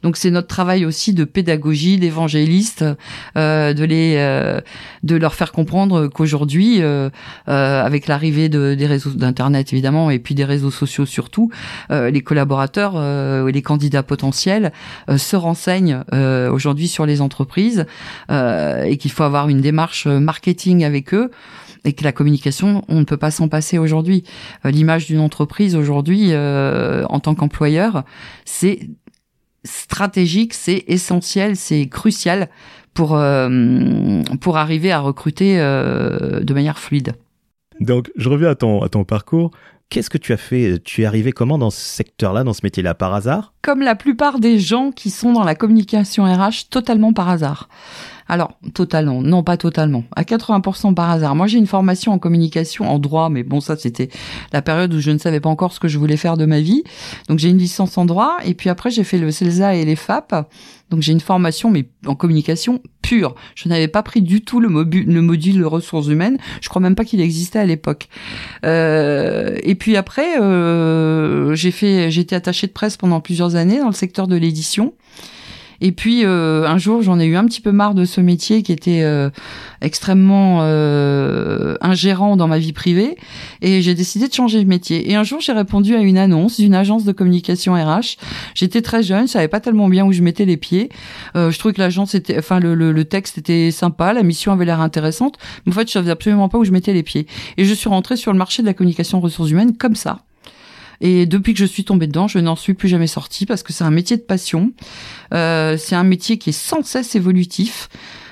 Donc 0.03 0.17
c'est 0.17 0.31
notre 0.31 0.47
travail 0.47 0.85
aussi 0.85 1.13
de 1.13 1.23
pédagogie, 1.23 1.97
d'évangéliste, 1.97 2.83
de 3.35 3.83
les, 3.83 4.61
de 5.03 5.15
leur 5.15 5.33
faire 5.33 5.51
comprendre 5.51 6.07
qu'aujourd'hui, 6.07 6.81
avec 7.47 7.99
avec 8.00 8.08
l'arrivée 8.08 8.48
de, 8.48 8.75
des 8.75 8.86
réseaux 8.86 9.10
d'internet 9.10 9.74
évidemment 9.74 10.10
et 10.10 10.20
puis 10.20 10.34
des 10.34 10.46
réseaux 10.46 10.72
sociaux 10.72 11.06
surtout, 11.06 11.51
euh, 11.91 12.10
les 12.10 12.22
collaborateurs, 12.22 12.94
euh, 12.96 13.51
les 13.51 13.62
candidats 13.62 14.03
potentiels 14.03 14.72
euh, 15.10 15.18
se 15.18 15.36
renseignent 15.36 16.03
euh, 16.13 16.50
aujourd'hui 16.50 16.88
sur 16.88 17.06
les 17.06 17.20
entreprises 17.20 17.86
euh, 18.32 18.84
et 18.84 18.96
qu'il 18.96 19.12
faut 19.12 19.24
avoir 19.24 19.50
une 19.50 19.60
démarche 19.60 20.08
marketing 20.08 20.86
avec 20.86 21.13
eux 21.13 21.29
et 21.84 21.91
que 21.91 22.06
la 22.06 22.13
communication, 22.13 22.86
on 22.88 23.00
ne 23.00 23.03
peut 23.03 23.18
pas 23.18 23.32
s'en 23.32 23.50
passer 23.50 23.77
aujourd'hui. 23.77 24.24
L'image 24.63 25.08
d'une 25.08 25.20
entreprise 25.20 25.75
aujourd'hui, 25.77 26.36
en 26.36 27.20
tant 27.22 27.36
qu'employeur, 27.36 28.03
c'est 28.44 28.89
stratégique, 29.63 30.53
c'est 30.53 30.84
essentiel, 30.88 31.56
c'est 31.56 31.88
crucial 31.88 32.50
pour 32.94 33.18
pour 34.41 34.58
arriver 34.58 34.91
à 34.91 35.00
recruter 35.00 35.56
de 35.56 36.53
manière 36.53 36.79
fluide. 36.79 37.13
Donc, 37.79 38.12
je 38.15 38.29
reviens 38.29 38.50
à 38.50 38.55
ton, 38.55 38.81
à 38.81 38.89
ton 38.89 39.03
parcours. 39.03 39.51
Qu'est-ce 39.89 40.12
que 40.12 40.19
tu 40.19 40.33
as 40.33 40.38
fait? 40.38 40.79
Tu 40.83 41.01
es 41.01 41.05
arrivé 41.05 41.31
comment 41.31 41.57
dans 41.57 41.71
ce 41.71 41.81
secteur-là, 41.81 42.43
dans 42.43 42.53
ce 42.53 42.62
métier-là, 42.63 42.93
par 42.93 43.13
hasard? 43.13 43.53
Comme 43.63 43.81
la 43.81 43.95
plupart 43.95 44.39
des 44.39 44.59
gens 44.59 44.91
qui 44.91 45.09
sont 45.09 45.33
dans 45.33 45.43
la 45.43 45.55
communication 45.55 46.25
RH, 46.25 46.69
totalement 46.69 47.12
par 47.12 47.27
hasard. 47.27 47.69
Alors, 48.29 48.51
totalement, 48.75 49.21
non 49.24 49.41
pas 49.41 49.57
totalement, 49.57 50.03
à 50.15 50.21
80% 50.21 50.93
par 50.93 51.09
hasard. 51.09 51.36
Moi, 51.36 51.48
j'ai 51.48 51.57
une 51.57 51.67
formation 51.67 52.13
en 52.13 52.19
communication, 52.19 52.88
en 52.88 53.00
droit, 53.00 53.29
mais 53.29 53.41
bon, 53.41 53.59
ça, 53.59 53.75
c'était 53.75 54.09
la 54.53 54.62
période 54.62 54.93
où 54.93 55.00
je 55.00 55.09
ne 55.09 55.17
savais 55.17 55.39
pas 55.39 55.50
encore 55.50 55.74
ce 55.74 55.79
que 55.79 55.88
je 55.88 55.98
voulais 55.98 56.15
faire 56.15 56.38
de 56.38 56.45
ma 56.45 56.62
vie. 56.62 56.83
Donc, 57.27 57.39
j'ai 57.39 57.50
une 57.50 57.57
licence 57.57 57.98
en 57.98 58.05
droit, 58.05 58.38
et 58.45 58.53
puis 58.53 58.69
après, 58.69 58.91
j'ai 58.91 59.03
fait 59.03 59.17
le 59.17 59.31
CELSA 59.31 59.75
et 59.75 59.83
les 59.83 59.95
FAP. 59.95 60.48
Donc, 60.91 61.01
j'ai 61.01 61.12
une 61.12 61.19
formation, 61.19 61.71
mais 61.71 61.89
en 62.05 62.15
communication 62.15 62.81
pure. 63.01 63.33
Je 63.55 63.67
n'avais 63.67 63.88
pas 63.88 64.03
pris 64.03 64.21
du 64.21 64.41
tout 64.41 64.59
le, 64.59 64.69
le 64.69 65.21
module 65.21 65.65
ressources 65.65 66.07
humaines. 66.07 66.38
Je 66.62 66.69
crois 66.69 66.81
même 66.81 66.95
pas 66.95 67.05
qu'il 67.05 67.21
existait 67.21 67.59
à 67.59 67.65
l'époque. 67.65 68.09
Euh, 68.63 69.57
et 69.63 69.75
puis 69.75 69.98
après, 69.98 70.39
euh, 70.39 71.55
j'ai 71.55 71.71
fait, 71.71 72.09
été 72.15 72.36
attachée 72.36 72.67
de 72.67 72.71
presse 72.71 72.98
pendant 72.98 73.21
plusieurs 73.21 73.55
années 73.55 73.79
dans 73.79 73.88
le 73.88 73.93
secteur 73.93 74.27
de 74.27 74.36
l'édition. 74.36 74.93
Et 75.81 75.91
puis 75.91 76.25
euh, 76.25 76.67
un 76.67 76.77
jour, 76.77 77.01
j'en 77.01 77.19
ai 77.19 77.25
eu 77.25 77.36
un 77.36 77.45
petit 77.45 77.62
peu 77.62 77.71
marre 77.71 77.93
de 77.93 78.05
ce 78.05 78.21
métier 78.21 78.63
qui 78.63 78.71
était 78.71 79.01
euh, 79.03 79.29
extrêmement 79.81 80.59
euh, 80.62 81.75
ingérant 81.81 82.36
dans 82.36 82.48
ma 82.48 82.59
vie 82.59 82.74
privée, 82.74 83.15
et 83.62 83.81
j'ai 83.81 83.95
décidé 83.95 84.27
de 84.27 84.33
changer 84.33 84.63
de 84.63 84.67
métier. 84.67 85.12
Et 85.12 85.15
un 85.15 85.24
jour, 85.24 85.39
j'ai 85.41 85.53
répondu 85.53 85.95
à 85.95 86.00
une 86.00 86.17
annonce 86.17 86.59
d'une 86.59 86.75
agence 86.75 87.05
de 87.05 87.12
communication 87.12 87.74
RH. 87.74 88.17
J'étais 88.55 88.81
très 88.81 89.03
jeune, 89.03 89.27
je 89.27 89.33
savais 89.33 89.48
pas 89.48 89.59
tellement 89.59 89.89
bien 89.89 90.05
où 90.05 90.12
je 90.12 90.21
mettais 90.21 90.45
les 90.45 90.57
pieds. 90.57 90.89
je 91.36 91.57
trouvais 91.57 91.74
que 91.74 91.81
l'agence 91.81 92.15
était, 92.15 92.38
enfin 92.38 92.59
le, 92.59 92.75
le, 92.75 92.91
le, 92.91 93.05
texte 93.05 93.38
était 93.38 93.71
sympa, 93.71 94.13
la 94.13 94.24
mission 94.24 94.51
avait 94.51 94.65
l'air 94.65 94.81
intéressante, 94.81 95.38
mais 95.65 95.71
en 95.71 95.75
fait, 95.75 95.88
je 95.88 95.93
savais 95.93 96.12
absolument 96.12 96.50
pas 96.50 96.57
où 96.57 96.65
je 96.65 96.71
mettais 96.71 96.93
les 96.93 97.03
pieds. 97.03 97.27
Et 97.57 97.65
je 97.65 97.74
suis 97.74 97.89
rentrée 97.89 98.17
sur 98.17 98.31
le 98.31 98.38
marché 98.38 98.62
de 98.62 98.67
la 98.67 98.74
communication 98.74 99.19
ressources 99.19 99.50
humaines 99.50 99.77
comme 99.77 99.95
ça. 99.95 100.19
Et 101.01 101.25
depuis 101.25 101.53
que 101.53 101.60
je 101.60 101.65
suis 101.65 101.84
tombée 101.86 102.08
dedans, 102.08 102.27
je 102.27 102.39
n'en 102.39 102.56
suis 102.56 102.74
plus 102.74 102.89
jamais 102.89 103.08
sortie 103.08 103.46
parce 103.46 103.63
que 103.63 103.74
c'est 103.74 103.84
un 103.84 103.91
métier 103.91 104.18
de 104.18 104.22
passion. 104.22 104.72
Euh, 105.34 105.77
c'est 105.77 105.96
un 105.96 106.03
métier 106.03 106.38
qui 106.38 106.50
est 106.50 106.53
sans 106.53 106.84
cesse 106.84 107.15
évolutif. 107.15 107.89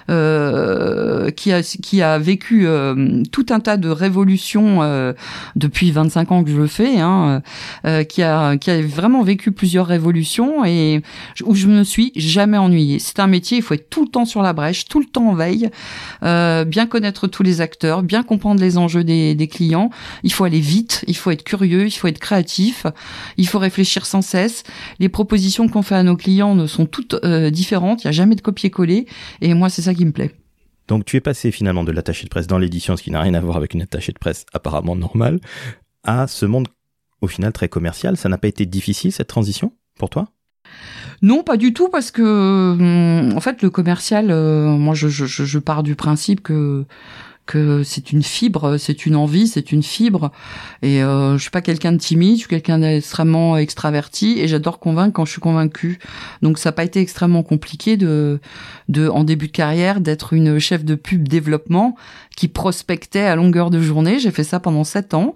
Euh, 0.10 1.32
qui 1.32 1.52
a 1.52 1.62
qui 1.62 2.02
a 2.02 2.18
vécu 2.18 2.68
euh, 2.68 3.24
tout 3.32 3.48
un 3.50 3.60
tas 3.60 3.78
de 3.78 3.90
révolutions 3.90 4.82
euh, 4.82 5.14
depuis 5.56 5.92
25 5.92 6.32
ans 6.32 6.44
que 6.44 6.50
je 6.50 6.58
le 6.58 6.68
fais, 6.68 7.00
hein, 7.00 7.42
euh, 7.86 8.04
qui 8.04 8.24
a 8.24 8.58
qui 8.58 8.72
a 8.72 8.82
vraiment 8.82 9.24
vécu 9.24 9.52
plusieurs 9.52 9.88
révolutions 9.88 10.64
et 10.66 11.02
où 11.44 11.56
je 11.56 11.68
me 11.68 11.84
suis 11.84 12.12
jamais 12.16 12.58
ennuyée. 12.58 13.00
C'est 13.00 13.20
un 13.20 13.28
métier, 13.28 13.58
il 13.58 13.64
faut 13.64 13.74
être 13.74 13.90
tout 13.90 14.04
le 14.04 14.10
temps 14.10 14.26
sur 14.26 14.42
la 14.42 14.54
brèche, 14.54 14.86
tout 14.86 15.00
le 15.00 15.06
temps 15.06 15.30
en 15.30 15.34
veille, 15.34 15.70
bien 16.22 16.86
connaître 16.88 17.28
tous 17.28 17.44
les 17.44 17.62
acteurs, 17.62 18.04
bien 18.04 18.24
comprendre 18.24 18.62
les 18.62 18.78
enjeux 18.78 19.04
des, 19.04 19.36
des 19.36 19.48
clients. 19.48 19.90
Il 20.24 20.32
faut 20.32 20.44
aller 20.44 20.60
vite, 20.60 21.04
il 21.08 21.16
faut 21.16 21.32
être 21.32 21.44
curieux, 21.44 21.86
il 21.86 21.92
faut 21.92 22.08
être 22.08 22.20
créatif, 22.20 22.86
il 23.38 23.48
faut 23.48 23.60
réfléchir 23.60 24.06
sans 24.06 24.22
cesse. 24.22 24.64
Les 25.00 25.10
propositions 25.10 25.68
qu'on 25.68 25.82
fait 25.82 25.96
à 25.96 26.04
nos 26.04 26.16
clients 26.16 26.56
ne 26.56 26.68
sont 26.68 26.86
toutes 26.86 27.16
différentes, 27.52 28.04
il 28.04 28.06
y 28.06 28.10
a 28.10 28.14
jamais 28.14 28.36
de 28.36 28.42
copier-coller 28.42 29.06
et 29.42 29.54
moi 29.54 29.70
c'est 29.70 29.82
ça 29.82 29.94
qui 29.98 30.06
me 30.06 30.12
plaît. 30.12 30.34
Donc 30.88 31.06
tu 31.06 31.18
es 31.18 31.22
passé 31.22 31.52
finalement 31.52 31.84
de 31.84 31.92
l'attaché 31.92 32.24
de 32.24 32.30
presse 32.30 32.48
dans 32.48 32.58
l'édition, 32.58 32.96
ce 32.96 33.04
qui 33.04 33.12
n'a 33.12 33.22
rien 33.22 33.34
à 33.34 33.42
voir 33.42 33.58
avec 33.58 33.74
une 33.74 33.82
attachée 33.82 34.14
de 34.14 34.20
presse 34.20 34.46
apparemment 34.54 34.96
normale, 34.96 35.40
à 36.04 36.28
ce 36.28 36.46
monde 36.46 36.68
au 37.22 37.28
final 37.28 37.52
très 37.52 37.68
commercial. 37.68 38.16
Ça 38.18 38.30
n'a 38.30 38.38
pas 38.38 38.48
été 38.48 38.66
difficile 38.66 39.12
cette 39.12 39.28
transition 39.28 39.74
pour 39.98 40.10
toi? 40.10 40.30
Non, 41.22 41.44
pas 41.44 41.58
du 41.58 41.74
tout, 41.74 41.90
parce 41.90 42.12
que 42.12 42.22
hum, 42.22 43.36
en 43.36 43.40
fait 43.40 43.62
le 43.62 43.70
commercial, 43.70 44.30
euh, 44.30 44.68
moi 44.68 44.94
je, 44.94 45.08
je, 45.08 45.26
je, 45.26 45.60
pars 45.60 45.84
du 45.84 45.96
principe 45.96 46.42
que 46.42 46.86
que 47.48 47.82
c'est 47.82 48.12
une 48.12 48.22
fibre, 48.22 48.78
c'est 48.78 49.08
une 49.08 49.16
envie, 49.16 49.48
c'est 49.48 49.72
une 49.72 49.82
fibre. 49.82 50.32
Et 50.84 51.02
euh, 51.02 51.38
je 51.38 51.42
suis 51.42 51.50
pas 51.50 51.62
quelqu'un 51.62 51.94
de 51.94 51.98
timide, 51.98 52.36
je 52.36 52.42
suis 52.42 52.48
quelqu'un 52.48 52.78
d'extrêmement 52.78 53.58
extraverti 53.58 54.38
et 54.38 54.48
j'adore 54.48 54.78
convaincre 54.78 55.14
quand 55.14 55.26
je 55.26 55.32
suis 55.32 55.42
convaincu. 55.42 55.98
Donc 56.44 56.60
ça 56.60 56.70
n'a 56.70 56.74
pas 56.74 56.84
été 56.84 57.00
extrêmement 57.00 57.42
compliqué 57.42 57.98
de, 57.98 58.40
de 58.90 59.08
en 59.08 59.24
début 59.24 59.48
de 59.48 59.54
carrière 59.54 60.00
d'être 60.00 60.34
une 60.34 60.60
chef 60.60 60.86
de 60.86 60.94
pub 60.94 61.28
développement 61.28 61.96
qui 62.36 62.48
prospectait 62.48 63.22
à 63.22 63.36
longueur 63.36 63.72
de 63.72 63.82
journée. 63.82 64.20
J'ai 64.20 64.32
fait 64.32 64.44
ça 64.44 64.60
pendant 64.60 64.84
sept 64.84 65.16
ans. 65.16 65.34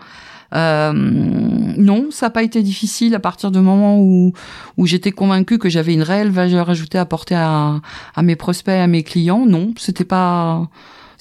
Euh, 0.54 0.92
non, 0.94 2.12
ça 2.12 2.26
n'a 2.26 2.30
pas 2.30 2.44
été 2.44 2.62
difficile 2.62 3.16
à 3.16 3.20
partir 3.20 3.52
du 3.52 3.60
moment 3.60 4.00
où, 4.00 4.34
où 4.76 4.86
j'étais 4.86 5.12
convaincue 5.12 5.58
que 5.58 5.70
j'avais 5.70 5.94
une 5.94 6.02
réelle 6.02 6.30
valeur 6.30 6.70
ajoutée 6.70 6.98
à 6.98 7.02
apporter 7.02 7.36
à, 7.36 7.80
à 8.16 8.22
mes 8.22 8.36
prospects, 8.36 8.74
à 8.74 8.88
mes 8.88 9.04
clients. 9.04 9.46
Non, 9.46 9.74
c'était 9.78 10.04
pas 10.04 10.70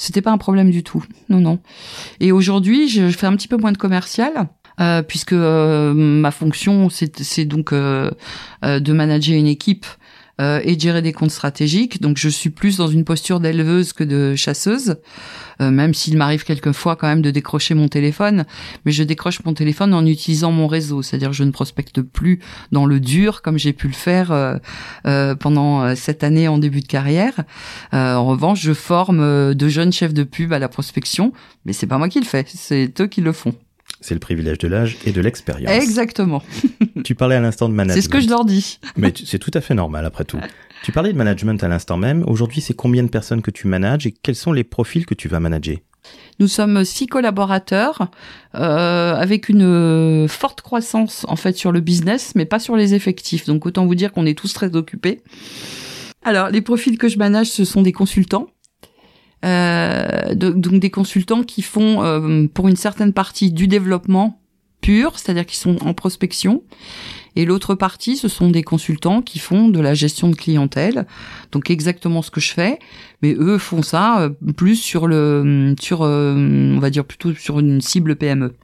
c'était 0.01 0.23
pas 0.23 0.31
un 0.31 0.39
problème 0.39 0.71
du 0.71 0.83
tout. 0.83 1.05
Non, 1.29 1.41
non. 1.41 1.59
Et 2.21 2.33
aujourd'hui, 2.33 2.89
je, 2.89 3.09
fais 3.11 3.27
un 3.27 3.37
petit 3.37 3.49
peu 3.49 3.59
moins 3.59 3.73
de 3.73 3.77
commercial. 3.77 4.49
Euh, 4.81 5.03
puisque 5.03 5.35
euh, 5.35 5.93
ma 5.93 6.31
fonction 6.31 6.89
c'est 6.89 7.45
donc 7.45 7.73
euh, 7.75 8.11
euh, 8.65 8.81
de 8.81 8.95
manager 8.95 9.37
une 9.37 9.49
équipe 9.49 9.85
euh, 10.41 10.61
et 10.65 10.77
de 10.77 10.81
gérer 10.81 11.03
des 11.03 11.13
comptes 11.13 11.31
stratégiques. 11.31 12.01
Donc 12.01 12.17
je 12.17 12.29
suis 12.29 12.51
plus 12.51 12.79
dans 12.79 12.89
une 12.89 13.05
posture 13.05 13.41
d'éleveuse 13.41 13.93
que 13.93 14.05
de 14.05 14.35
chasseuse, 14.35 14.97
euh, 15.61 15.71
même 15.71 15.93
s'il 15.93 16.17
m'arrive 16.17 16.45
quelquefois 16.45 16.97
quand 16.97 17.09
même 17.09 17.21
de 17.21 17.31
décrocher 17.31 17.75
mon 17.75 17.89
téléphone, 17.89 18.45
mais 18.85 18.93
je 18.93 19.03
décroche 19.03 19.45
mon 19.45 19.53
téléphone 19.53 19.93
en 19.93 20.07
utilisant 20.07 20.51
mon 20.51 20.67
réseau, 20.67 21.03
c'est-à-dire 21.03 21.33
je 21.33 21.45
ne 21.45 21.51
prospecte 21.51 22.01
plus 22.01 22.41
dans 22.73 22.87
le 22.87 23.01
dur 23.01 23.43
comme 23.43 23.59
j'ai 23.59 23.75
pu 23.75 23.87
le 23.87 23.93
faire 23.93 24.33
euh, 24.33 25.35
pendant 25.35 25.95
cette 25.95 26.25
année 26.25 26.49
en 26.49 26.59
début 26.59 26.81
de 26.81 26.87
carrière. 26.87 27.45
en 27.93 28.25
revanche, 28.25 28.61
je 28.61 28.73
forme 28.73 29.55
de 29.55 29.69
jeunes 29.69 29.93
chefs 29.93 30.15
de 30.15 30.25
pub 30.25 30.53
à 30.53 30.59
la 30.59 30.69
prospection, 30.69 31.33
mais 31.65 31.73
c'est 31.73 31.87
pas 31.87 31.99
moi 31.99 32.09
qui 32.09 32.21
le 32.21 32.27
fais, 32.27 32.45
c'est 32.49 32.99
eux 33.01 33.07
qui 33.07 33.21
le 33.21 33.33
font. 33.33 33.55
C'est 34.01 34.15
le 34.15 34.21
privilège 34.21 34.59
de 34.59 34.69
l'âge 34.69 34.97
et 35.05 35.13
de 35.13 35.21
l'expérience. 35.21 35.71
Exactement. 35.71 36.43
tu 37.05 37.15
parlais 37.15 37.37
à 37.37 37.41
l'instant 37.41 37.69
de 37.69 37.75
management. 37.75 38.01
C'est 38.01 38.07
ce 38.07 38.09
que 38.09 38.21
je 38.21 38.29
leur 38.29 38.45
dis. 38.45 38.79
Mais 38.97 39.13
c'est 39.25 39.39
tout 39.39 39.51
à 39.55 39.61
fait 39.61 39.75
normal 39.75 40.07
après 40.07 40.25
tout. 40.25 40.41
Tu 40.83 40.93
parlais 40.93 41.13
de 41.13 41.19
management 41.19 41.63
à 41.63 41.69
l'instant 41.69 41.99
même. 41.99 42.25
Aujourd'hui, 42.27 42.63
c'est 42.63 42.75
combien 42.75 43.03
de 43.03 43.09
personnes 43.09 43.43
que 43.43 43.51
tu 43.51 43.67
manages 43.67 44.07
et 44.07 44.13
quels 44.13 44.35
sont 44.35 44.53
les 44.53 44.65
profils 44.65 45.05
que 45.05 45.15
tu 45.15 45.29
vas 45.29 45.39
manager? 45.39 45.77
Nous 46.39 46.49
sommes 46.49 46.85
six 46.87 47.07
collaborateurs 47.07 48.09
euh, 48.55 49.15
avec 49.15 49.51
une 49.51 49.63
euh, 49.63 50.29
forte 50.29 50.63
croissance 50.63 51.27
en 51.29 51.37
fait 51.37 51.55
sur 51.57 51.71
le 51.71 51.81
business, 51.81 52.33
mais 52.35 52.47
pas 52.47 52.59
sur 52.59 52.77
les 52.77 52.95
effectifs. 52.95 53.45
Donc 53.45 53.67
autant 53.67 53.85
vous 53.85 53.95
dire 53.95 54.11
qu'on 54.13 54.25
est 54.25 54.39
tous 54.39 54.55
très 54.55 54.75
occupés. 54.75 55.21
Alors 56.23 56.49
les 56.49 56.63
profils 56.63 56.97
que 56.97 57.09
je 57.09 57.19
manage, 57.19 57.49
ce 57.49 57.67
sont 57.67 57.83
des 57.83 57.93
consultants 57.93 58.49
euh, 59.45 60.35
donc 60.35 60.79
des 60.79 60.91
consultants 60.91 61.43
qui 61.43 61.63
font 61.63 62.03
euh, 62.03 62.47
pour 62.53 62.69
une 62.69 62.77
certaine 62.77 63.13
partie 63.13 63.53
du 63.53 63.67
développement 63.67 64.41
pur, 64.81 65.19
c'est-à-dire 65.19 65.47
qui 65.47 65.57
sont 65.57 65.77
en 65.85 65.95
prospection. 65.95 66.63
Et 67.37 67.45
l'autre 67.45 67.75
partie, 67.75 68.17
ce 68.17 68.29
sont 68.29 68.51
des 68.51 68.63
consultants 68.63 69.23
qui 69.23 69.39
font 69.39 69.69
de 69.69 69.79
la 69.79 69.95
gestion 69.95 70.29
de 70.29 70.35
clientèle, 70.35 71.07
donc 71.53 71.71
exactement 71.71 72.23
ce 72.23 72.31
que 72.31 72.41
je 72.41 72.53
fais, 72.53 72.79
mais 73.23 73.35
eux 73.39 73.59
font 73.59 73.83
ça 73.83 74.23
euh, 74.23 74.31
plus 74.57 74.77
sur 74.77 75.07
le, 75.07 75.75
sur, 75.81 76.01
on 76.01 76.79
va 76.81 76.91
dire 76.91 77.05
plutôt 77.05 77.33
sur 77.35 77.61
une 77.61 77.81
cible 77.81 78.17
PME 78.17 78.55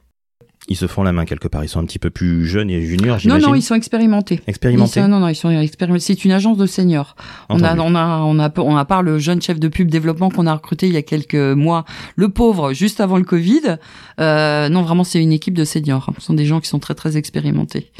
ils 0.67 0.75
se 0.75 0.87
font 0.87 1.03
la 1.03 1.13
main 1.13 1.25
quelque 1.25 1.47
part. 1.47 1.63
Ils 1.63 1.69
sont 1.69 1.79
un 1.79 1.85
petit 1.85 1.99
peu 1.99 2.09
plus 2.09 2.45
jeunes 2.45 2.69
et 2.69 2.81
juniors, 2.81 3.19
j'imagine. 3.19 3.41
Non, 3.41 3.49
non, 3.49 3.55
ils 3.55 3.61
sont 3.61 3.75
expérimentés. 3.75 4.41
Expérimentés. 4.47 5.01
non, 5.01 5.19
non, 5.19 5.27
ils 5.29 5.35
sont 5.35 5.49
expérimentés. 5.49 6.03
C'est 6.03 6.25
une 6.25 6.31
agence 6.31 6.57
de 6.57 6.65
seniors. 6.65 7.15
On 7.49 7.63
a, 7.63 7.75
on 7.77 7.95
a, 7.95 8.19
on 8.19 8.39
a, 8.39 8.51
on 8.57 8.75
a 8.75 8.85
part 8.85 9.01
le 9.01 9.17
jeune 9.17 9.41
chef 9.41 9.59
de 9.59 9.67
pub 9.67 9.89
développement 9.89 10.29
qu'on 10.29 10.45
a 10.45 10.53
recruté 10.53 10.87
il 10.87 10.93
y 10.93 10.97
a 10.97 11.01
quelques 11.01 11.35
mois, 11.35 11.85
le 12.15 12.29
pauvre, 12.29 12.73
juste 12.73 12.99
avant 12.99 13.17
le 13.17 13.23
Covid. 13.23 13.77
Euh, 14.19 14.69
non, 14.69 14.81
vraiment, 14.81 15.03
c'est 15.03 15.21
une 15.21 15.31
équipe 15.31 15.53
de 15.53 15.63
seniors. 15.63 16.09
Ce 16.19 16.25
sont 16.25 16.33
des 16.33 16.45
gens 16.45 16.59
qui 16.59 16.67
sont 16.67 16.79
très, 16.79 16.95
très 16.95 17.17
expérimentés. 17.17 17.91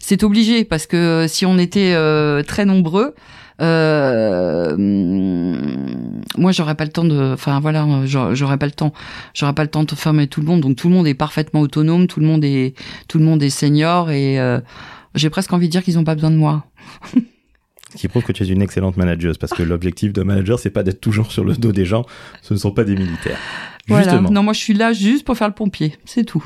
C'est 0.00 0.22
obligé 0.22 0.64
parce 0.64 0.86
que 0.86 1.26
si 1.28 1.46
on 1.46 1.58
était 1.58 1.92
euh, 1.94 2.42
très 2.42 2.64
nombreux, 2.64 3.14
euh, 3.62 4.76
moi, 6.36 6.52
j'aurais 6.52 6.74
pas 6.74 6.84
le 6.84 6.90
temps 6.90 7.04
de, 7.04 7.32
enfin 7.32 7.60
voilà, 7.60 7.86
j'aurais 8.06 8.58
pas 8.58 8.66
le 8.66 8.72
temps, 8.72 8.92
j'aurais 9.34 9.54
pas 9.54 9.62
le 9.62 9.70
temps 9.70 9.84
de 9.84 9.94
former 9.94 10.26
tout 10.26 10.40
le 10.40 10.46
monde. 10.46 10.60
Donc 10.60 10.76
tout 10.76 10.88
le 10.88 10.94
monde 10.94 11.06
est 11.06 11.14
parfaitement 11.14 11.60
autonome, 11.60 12.06
tout 12.06 12.20
le 12.20 12.26
monde 12.26 12.44
est, 12.44 12.74
tout 13.08 13.18
le 13.18 13.24
monde 13.24 13.42
est 13.42 13.50
senior 13.50 14.10
et 14.10 14.38
euh, 14.40 14.60
j'ai 15.14 15.30
presque 15.30 15.52
envie 15.52 15.66
de 15.66 15.72
dire 15.72 15.82
qu'ils 15.82 15.98
ont 15.98 16.04
pas 16.04 16.14
besoin 16.14 16.30
de 16.30 16.36
moi. 16.36 16.64
Ce 17.94 18.00
qui 18.00 18.08
prouve 18.08 18.24
que 18.24 18.32
tu 18.32 18.42
es 18.42 18.46
une 18.48 18.62
excellente 18.62 18.96
manageuse, 18.96 19.38
parce 19.38 19.54
que 19.54 19.62
l'objectif 19.62 20.12
de 20.12 20.22
manager, 20.22 20.58
c'est 20.58 20.70
pas 20.70 20.82
d'être 20.82 21.00
toujours 21.00 21.32
sur 21.32 21.44
le 21.44 21.54
dos 21.54 21.72
des 21.72 21.86
gens, 21.86 22.04
ce 22.42 22.52
ne 22.52 22.58
sont 22.58 22.72
pas 22.72 22.84
des 22.84 22.94
militaires. 22.94 23.38
Voilà. 23.88 24.20
Non, 24.20 24.42
moi 24.42 24.52
je 24.52 24.58
suis 24.58 24.74
là 24.74 24.92
juste 24.92 25.24
pour 25.24 25.36
faire 25.36 25.48
le 25.48 25.54
pompier, 25.54 25.94
c'est 26.04 26.24
tout. 26.24 26.44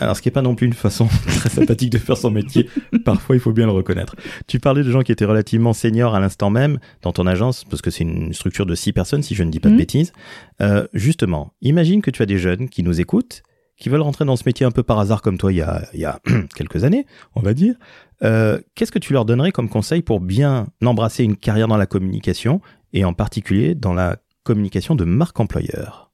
Alors 0.00 0.16
ce 0.16 0.22
qui 0.22 0.28
n'est 0.28 0.32
pas 0.32 0.42
non 0.42 0.54
plus 0.54 0.66
une 0.66 0.72
façon 0.72 1.06
très 1.26 1.50
sympathique 1.50 1.90
de 1.90 1.98
faire 1.98 2.16
son 2.16 2.30
métier, 2.30 2.68
parfois 3.04 3.36
il 3.36 3.40
faut 3.40 3.52
bien 3.52 3.66
le 3.66 3.72
reconnaître. 3.72 4.16
Tu 4.46 4.58
parlais 4.58 4.82
de 4.82 4.90
gens 4.90 5.02
qui 5.02 5.12
étaient 5.12 5.24
relativement 5.26 5.72
seniors 5.72 6.14
à 6.14 6.20
l'instant 6.20 6.50
même 6.50 6.78
dans 7.02 7.12
ton 7.12 7.26
agence, 7.26 7.64
parce 7.64 7.82
que 7.82 7.90
c'est 7.90 8.04
une 8.04 8.32
structure 8.32 8.66
de 8.66 8.74
six 8.74 8.92
personnes 8.92 9.22
si 9.22 9.34
je 9.34 9.42
ne 9.42 9.50
dis 9.50 9.60
pas 9.60 9.68
de 9.68 9.74
mhm. 9.74 9.78
bêtises. 9.78 10.12
Euh, 10.60 10.86
justement, 10.94 11.52
imagine 11.60 12.00
que 12.00 12.10
tu 12.10 12.22
as 12.22 12.26
des 12.26 12.38
jeunes 12.38 12.68
qui 12.68 12.82
nous 12.82 13.00
écoutent, 13.00 13.42
qui 13.76 13.88
veulent 13.88 14.00
rentrer 14.00 14.24
dans 14.24 14.36
ce 14.36 14.42
métier 14.46 14.66
un 14.66 14.70
peu 14.70 14.82
par 14.82 14.98
hasard 14.98 15.22
comme 15.22 15.38
toi 15.38 15.52
il 15.52 15.56
y 15.56 15.62
a, 15.62 15.86
il 15.94 16.00
y 16.00 16.04
a 16.04 16.20
quelques 16.54 16.84
années, 16.84 17.06
on 17.34 17.40
va 17.40 17.54
dire. 17.54 17.74
Euh, 18.22 18.58
Qu'est-ce 18.74 18.92
que 18.92 18.98
tu 18.98 19.12
leur 19.12 19.24
donnerais 19.24 19.52
comme 19.52 19.68
conseil 19.68 20.02
pour 20.02 20.20
bien 20.20 20.66
embrasser 20.84 21.24
une 21.24 21.36
carrière 21.36 21.68
dans 21.68 21.76
la 21.76 21.86
communication 21.86 22.60
et 22.92 23.04
en 23.04 23.12
particulier 23.12 23.74
dans 23.74 23.94
la 23.94 24.16
communication 24.42 24.94
de 24.94 25.04
marque 25.04 25.38
employeur? 25.38 26.07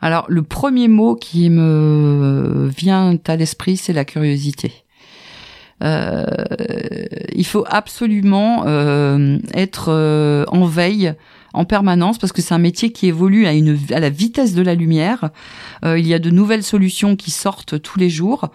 Alors, 0.00 0.26
le 0.28 0.42
premier 0.42 0.86
mot 0.86 1.16
qui 1.16 1.50
me 1.50 2.70
vient 2.76 3.18
à 3.26 3.36
l'esprit, 3.36 3.76
c'est 3.76 3.92
la 3.92 4.04
curiosité. 4.04 4.84
Euh, 5.82 6.24
il 7.34 7.46
faut 7.46 7.64
absolument 7.68 8.64
euh, 8.66 9.38
être 9.54 9.86
euh, 9.90 10.44
en 10.48 10.66
veille 10.66 11.14
en 11.54 11.64
permanence 11.64 12.18
parce 12.18 12.32
que 12.32 12.42
c'est 12.42 12.54
un 12.54 12.58
métier 12.58 12.90
qui 12.90 13.06
évolue 13.06 13.46
à, 13.46 13.52
une, 13.52 13.78
à 13.92 14.00
la 14.00 14.10
vitesse 14.10 14.54
de 14.54 14.62
la 14.62 14.74
lumière. 14.74 15.30
il 15.84 16.06
y 16.06 16.12
a 16.12 16.18
de 16.18 16.30
nouvelles 16.30 16.62
solutions 16.62 17.16
qui 17.16 17.30
sortent 17.30 17.80
tous 17.80 17.98
les 17.98 18.10
jours 18.10 18.50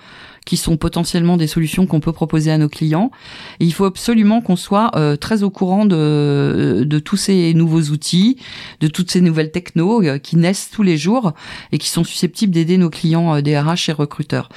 qui 0.46 0.58
sont 0.58 0.78
potentiellement 0.78 1.38
des 1.38 1.48
solutions 1.48 1.86
qu'on 1.86 2.00
peut 2.00 2.12
proposer 2.12 2.52
à 2.52 2.58
nos 2.58 2.70
clients. 2.70 3.12
Il 3.60 3.74
faut 3.74 3.86
absolument 3.86 4.42
qu'on 4.42 4.56
soit 4.56 4.92
euh, 4.96 5.16
très 5.16 5.44
au 5.44 5.50
courant 5.50 5.86
de, 5.86 6.84
de 6.86 7.00
tous 7.00 7.18
ces 7.18 7.54
nouveaux 7.54 7.84
outils, 7.92 8.38
de 8.80 8.88
toutes 8.88 9.12
ces 9.12 9.22
nouvelles 9.22 9.52
technos 9.52 10.04
euh, 10.04 10.18
qui 10.18 10.36
naissent 10.36 10.70
tous 10.72 10.84
les 10.84 10.98
jours 10.98 11.34
et 11.72 11.78
qui 11.78 11.90
sont 11.90 12.04
susceptibles 12.04 12.54
d'aider 12.54 12.78
nos 12.78 12.90
clients 12.90 13.36
euh, 13.36 13.42
DRH 13.42 13.90
et 13.90 13.94
recruteurs. 13.94 14.50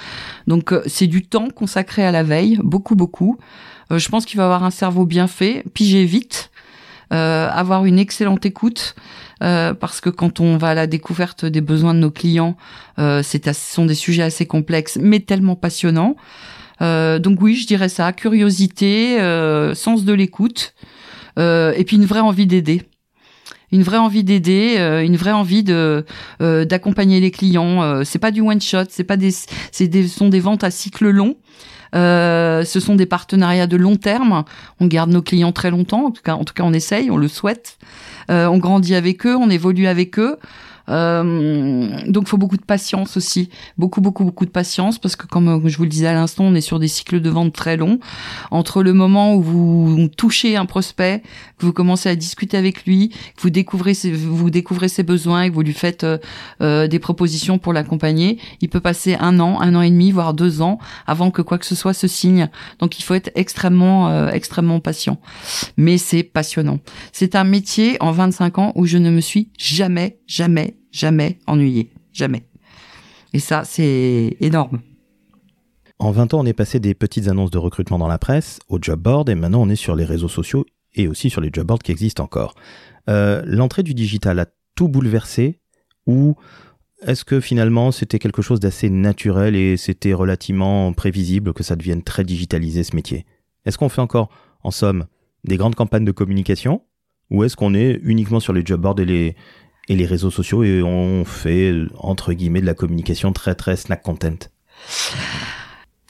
Donc 0.47 0.75
c'est 0.87 1.07
du 1.07 1.25
temps 1.25 1.49
consacré 1.51 2.05
à 2.05 2.11
la 2.11 2.23
veille, 2.23 2.59
beaucoup 2.63 2.95
beaucoup. 2.95 3.39
je 3.91 4.09
pense 4.09 4.25
qu'il 4.25 4.37
va 4.37 4.45
avoir 4.45 4.65
un 4.65 4.71
cerveau 4.71 5.07
bien 5.07 5.27
fait, 5.27 5.65
piger 5.75 6.05
vite, 6.05 6.51
avoir 7.11 7.85
une 7.85 7.99
excellente 7.99 8.47
écoute. 8.47 8.95
Euh, 9.43 9.75
parce 9.75 10.01
que 10.01 10.09
quand 10.09 10.41
on 10.41 10.57
va 10.57 10.69
à 10.69 10.75
la 10.75 10.87
découverte 10.87 11.45
des 11.45 11.61
besoins 11.61 11.93
de 11.93 11.99
nos 11.99 12.11
clients, 12.11 12.57
euh, 12.99 13.23
c'est 13.23 13.47
ce 13.47 13.75
sont 13.75 13.85
des 13.85 13.95
sujets 13.95 14.23
assez 14.23 14.47
complexes, 14.47 14.99
mais 15.01 15.21
tellement 15.21 15.57
passionnants. 15.57 16.17
Euh, 16.81 17.19
donc 17.19 17.41
oui, 17.43 17.55
je 17.55 17.67
dirais 17.67 17.89
ça 17.89 18.13
curiosité, 18.13 19.21
euh, 19.21 19.75
sens 19.75 20.05
de 20.05 20.13
l'écoute, 20.13 20.75
euh, 21.39 21.73
et 21.77 21.85
puis 21.85 21.97
une 21.97 22.07
vraie 22.07 22.21
envie 22.21 22.47
d'aider 22.47 22.83
une 23.73 23.83
vraie 23.83 23.99
envie 23.99 24.25
d'aider, 24.25 24.77
une 25.05 25.17
vraie 25.17 25.33
envie 25.33 25.63
de 25.63 26.05
d'accompagner 26.41 27.21
les 27.21 27.31
clients. 27.31 28.05
c'est 28.05 28.19
pas 28.19 28.31
du 28.31 28.41
one 28.41 28.61
shot, 28.61 28.85
c'est 28.89 29.05
pas 29.05 29.17
des, 29.17 29.33
c'est 29.73 29.89
des, 29.89 30.07
sont 30.09 30.29
des 30.29 30.41
ventes 30.41 30.65
à 30.65 30.71
cycle 30.71 31.09
long. 31.09 31.37
Euh, 31.95 32.65
ce 32.65 32.81
sont 32.81 32.95
des 32.95 33.07
partenariats 33.07 33.67
de 33.67 33.77
long 33.77 33.97
terme. 33.97 34.45
On 34.81 34.87
garde 34.87 35.11
nos 35.11 35.23
clients 35.23 35.53
très 35.53 35.71
longtemps. 35.71 36.07
En 36.07 36.11
tout 36.11 36.23
cas, 36.23 36.35
en 36.35 36.45
tout 36.45 36.55
cas, 36.55 36.63
on 36.65 36.73
essaye, 36.73 37.11
on 37.11 37.17
le 37.17 37.29
souhaite. 37.29 37.79
Euh, 38.31 38.47
on 38.47 38.59
grandit 38.59 38.95
avec 38.95 39.27
eux, 39.27 39.37
on 39.37 39.51
évolue 39.51 39.87
avec 39.87 40.19
eux. 40.19 40.39
Euh, 40.89 42.01
donc, 42.07 42.29
faut 42.29 42.37
beaucoup 42.37 42.57
de 42.57 42.65
patience 42.65 43.17
aussi, 43.17 43.51
beaucoup, 43.79 44.01
beaucoup, 44.01 44.25
beaucoup 44.25 44.47
de 44.47 44.51
patience, 44.51 44.99
parce 44.99 45.17
que 45.17 45.27
comme 45.27 45.49
euh, 45.49 45.69
je 45.69 45.77
vous 45.77 45.85
le 45.85 45.89
disais 45.89 46.07
à 46.07 46.15
l'instant, 46.15 46.45
on 46.45 46.55
est 46.55 46.61
sur 46.61 46.79
des 46.79 46.89
cycles 46.89 47.21
de 47.21 47.31
vente 47.31 47.53
très 47.53 47.77
longs. 47.77 47.99
Entre 48.51 48.83
le 48.83 48.93
moment 48.93 49.35
où 49.35 49.43
vous 49.43 50.09
touchez 50.17 50.57
un 50.57 50.67
prospect, 50.67 51.23
que 51.59 51.67
vous 51.67 51.73
commencez 51.73 52.09
à 52.09 52.17
discuter 52.17 52.57
avec 52.57 52.85
lui, 52.85 53.11
que 53.37 53.43
vous 53.43 53.51
découvrez 53.51 53.95
ses, 53.95 54.13
vous 54.13 54.51
découvrez 54.51 54.89
ses 54.89 55.03
besoins 55.03 55.43
et 55.43 55.51
que 55.51 55.55
vous 55.55 55.63
lui 55.63 55.73
faites 55.73 56.05
euh, 56.05 56.19
euh, 56.61 56.87
des 56.87 56.99
propositions 56.99 57.59
pour 57.59 57.73
l'accompagner, 57.73 58.39
il 58.61 58.69
peut 58.69 58.81
passer 58.81 59.17
un 59.19 59.41
an, 59.41 59.61
un 59.61 59.75
an 59.75 59.83
et 59.83 59.91
demi, 59.91 60.13
voire 60.13 60.35
deux 60.35 60.63
ans 60.63 60.79
avant 61.07 61.31
que 61.31 61.43
quoi 61.43 61.59
que 61.59 61.67
ce 61.67 61.75
soit 61.75 61.95
se 61.95 62.07
signe. 62.07 62.49
Donc, 62.79 62.99
il 62.99 63.03
faut 63.03 63.15
être 63.15 63.31
extrêmement, 63.35 64.29
extrêmement 64.29 64.81
patient. 64.81 65.19
Mais 65.77 65.99
c'est 65.99 66.23
passionnant. 66.23 66.79
C'est 67.13 67.35
un 67.35 67.45
métier 67.45 67.97
en 68.01 68.13
25 68.13 68.59
ans 68.59 68.73
où 68.75 68.87
je 68.87 68.99
ne 68.99 69.11
me 69.11 69.21
suis 69.21 69.49
jamais, 69.59 70.19
jamais 70.27 70.76
jamais 70.97 71.39
ennuyé. 71.47 71.91
Jamais. 72.13 72.45
Et 73.33 73.39
ça, 73.39 73.65
c'est 73.65 74.37
énorme. 74.41 74.81
En 75.99 76.11
20 76.11 76.35
ans, 76.35 76.41
on 76.41 76.47
est 76.47 76.53
passé 76.53 76.81
des 76.81 76.95
petites 76.95 77.29
annonces 77.29 77.51
de 77.51 77.59
recrutement 77.59 77.99
dans 77.99 78.09
la 78.09 78.19
presse 78.19 78.59
au 78.69 78.79
job 78.81 79.01
board 79.01 79.29
et 79.29 79.35
maintenant 79.35 79.63
on 79.63 79.69
est 79.69 79.77
sur 79.77 79.97
les 79.97 80.05
réseaux 80.05 80.29
sociaux 80.29 80.67
et 80.95 81.09
aussi 81.09 81.31
sur 81.31 81.41
les 81.41 81.51
job 81.53 81.67
boards 81.67 81.81
qui 81.81 81.93
existent 81.93 82.25
encore. 82.25 82.55
Euh, 83.09 83.43
l'entrée 83.47 83.83
du 83.83 83.95
digital 83.95 84.39
a 84.39 84.47
tout 84.75 84.89
bouleversé 84.89 85.61
ou 86.07 86.37
est-ce 87.03 87.25
que 87.25 87.41
finalement 87.41 87.93
c'était 87.93 88.19
quelque 88.19 88.43
chose 88.43 88.61
d'assez 88.61 88.91
naturel 88.91 89.55
et 89.57 89.77
c'était 89.77 90.13
relativement 90.13 90.93
prévisible 90.93 91.53
que 91.53 91.63
ça 91.63 91.77
devienne 91.77 92.03
très 92.03 92.25
digitalisé 92.25 92.85
ce 92.85 92.95
métier? 92.95 93.25
Est-ce 93.65 93.79
qu'on 93.79 93.89
fait 93.89 94.03
encore, 94.03 94.29
en 94.63 94.71
somme, 94.71 95.07
des 95.45 95.57
grandes 95.57 95.75
campagnes 95.75 96.05
de 96.05 96.13
communication 96.13 96.83
ou 97.31 97.43
est-ce 97.43 97.57
qu'on 97.57 97.75
est 97.75 98.01
uniquement 98.03 98.41
sur 98.41 98.53
les 98.53 98.65
job 98.65 98.81
boards 98.81 99.01
et 99.01 99.05
les, 99.05 99.37
et 99.89 99.97
les 99.97 100.07
réseaux 100.07 100.31
sociaux 100.31 100.65
et 100.65 100.83
on 100.83 101.25
fait 101.25 101.73
entre 101.99 102.33
guillemets 102.33 102.61
de 102.61 102.67
la 102.67 102.75
communication 102.75 103.33
très 103.33 103.55
très 103.55 103.77
snack 103.77 104.03
content 104.03 104.49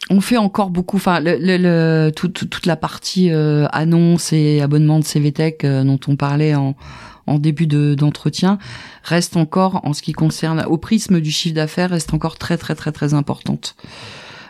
on 0.09 0.21
fait 0.21 0.37
encore 0.37 0.71
beaucoup, 0.71 0.99
enfin, 0.99 1.19
le, 1.21 1.37
le, 1.41 2.11
toute 2.13 2.67
la 2.67 2.77
partie 2.77 3.33
euh, 3.33 3.67
annonce 3.73 4.33
et 4.33 4.61
abonnement 4.61 5.01
de 5.01 5.05
CVTech 5.05 5.65
euh, 5.65 5.83
dont 5.83 5.99
on 6.07 6.15
parlait 6.15 6.55
en, 6.55 6.77
en 7.27 7.39
début 7.39 7.67
d'entretien 7.67 8.59
reste 9.03 9.37
encore, 9.37 9.81
en 9.85 9.93
ce 9.93 10.03
qui 10.03 10.13
concerne 10.13 10.65
au 10.67 10.79
prisme 10.79 11.21
du 11.21 11.31
chiffre 11.31 11.55
d'affaires, 11.55 11.91
reste 11.91 12.15
encore 12.15 12.39
très 12.39 12.57
très 12.57 12.75
très 12.75 12.93
très 12.93 13.15
importante. 13.15 13.75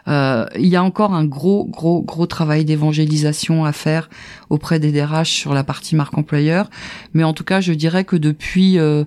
Euh, 0.09 0.47
il 0.57 0.67
y 0.67 0.77
a 0.77 0.83
encore 0.85 1.15
un 1.15 1.25
gros, 1.25 1.65
gros, 1.67 2.03
gros 2.03 2.27
travail 2.27 2.65
d'évangélisation 2.65 3.65
à 3.65 3.73
faire 3.73 4.09
auprès 4.51 4.79
des 4.79 4.93
DRH 4.93 5.31
sur 5.31 5.53
la 5.55 5.65
partie 5.65 5.97
marque 5.97 6.17
employeur. 6.17 6.71
Mais 7.15 7.25
en 7.25 7.33
tout 7.33 7.45
cas, 7.45 7.61
je 7.61 7.73
dirais 7.73 8.05
que 8.05 8.17
depuis 8.17 8.79
euh, 8.79 9.05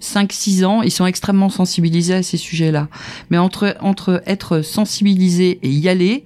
5-6 0.00 0.64
ans, 0.64 0.82
ils 0.82 0.90
sont 0.92 1.06
extrêmement 1.06 1.48
sensibilisés 1.48 2.14
à 2.14 2.22
ces 2.22 2.36
sujets-là. 2.36 2.88
Mais 3.30 3.38
entre, 3.38 3.76
entre 3.80 4.22
être 4.26 4.62
sensibilisé 4.62 5.58
et 5.62 5.68
y 5.70 5.88
aller, 5.88 6.22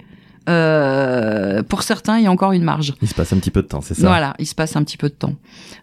euh, 0.49 1.63
pour 1.63 1.83
certains, 1.83 2.17
il 2.19 2.23
y 2.25 2.27
a 2.27 2.31
encore 2.31 2.51
une 2.51 2.63
marge. 2.63 2.93
Il 3.01 3.07
se 3.07 3.13
passe 3.15 3.33
un 3.33 3.37
petit 3.37 3.49
peu 3.51 3.61
de 3.61 3.67
temps, 3.67 3.81
c'est 3.81 3.93
ça? 3.93 4.07
Voilà, 4.07 4.33
il 4.39 4.45
se 4.45 4.55
passe 4.55 4.75
un 4.75 4.83
petit 4.83 4.97
peu 4.97 5.09
de 5.09 5.13
temps. 5.13 5.33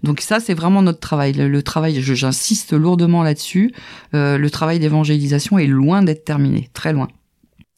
Donc 0.02 0.20
ça, 0.20 0.38
c'est 0.40 0.54
vraiment 0.54 0.82
notre 0.82 1.00
travail. 1.00 1.32
Le, 1.32 1.48
le 1.48 1.62
travail, 1.62 2.00
je- 2.00 2.14
j'insiste 2.14 2.72
lourdement 2.72 3.22
là-dessus. 3.22 3.72
Euh, 4.14 4.38
le 4.38 4.50
travail 4.50 4.78
d'évangélisation 4.78 5.58
est 5.58 5.66
loin 5.66 6.02
d'être 6.02 6.24
terminé, 6.24 6.68
très 6.74 6.92
loin. 6.92 7.08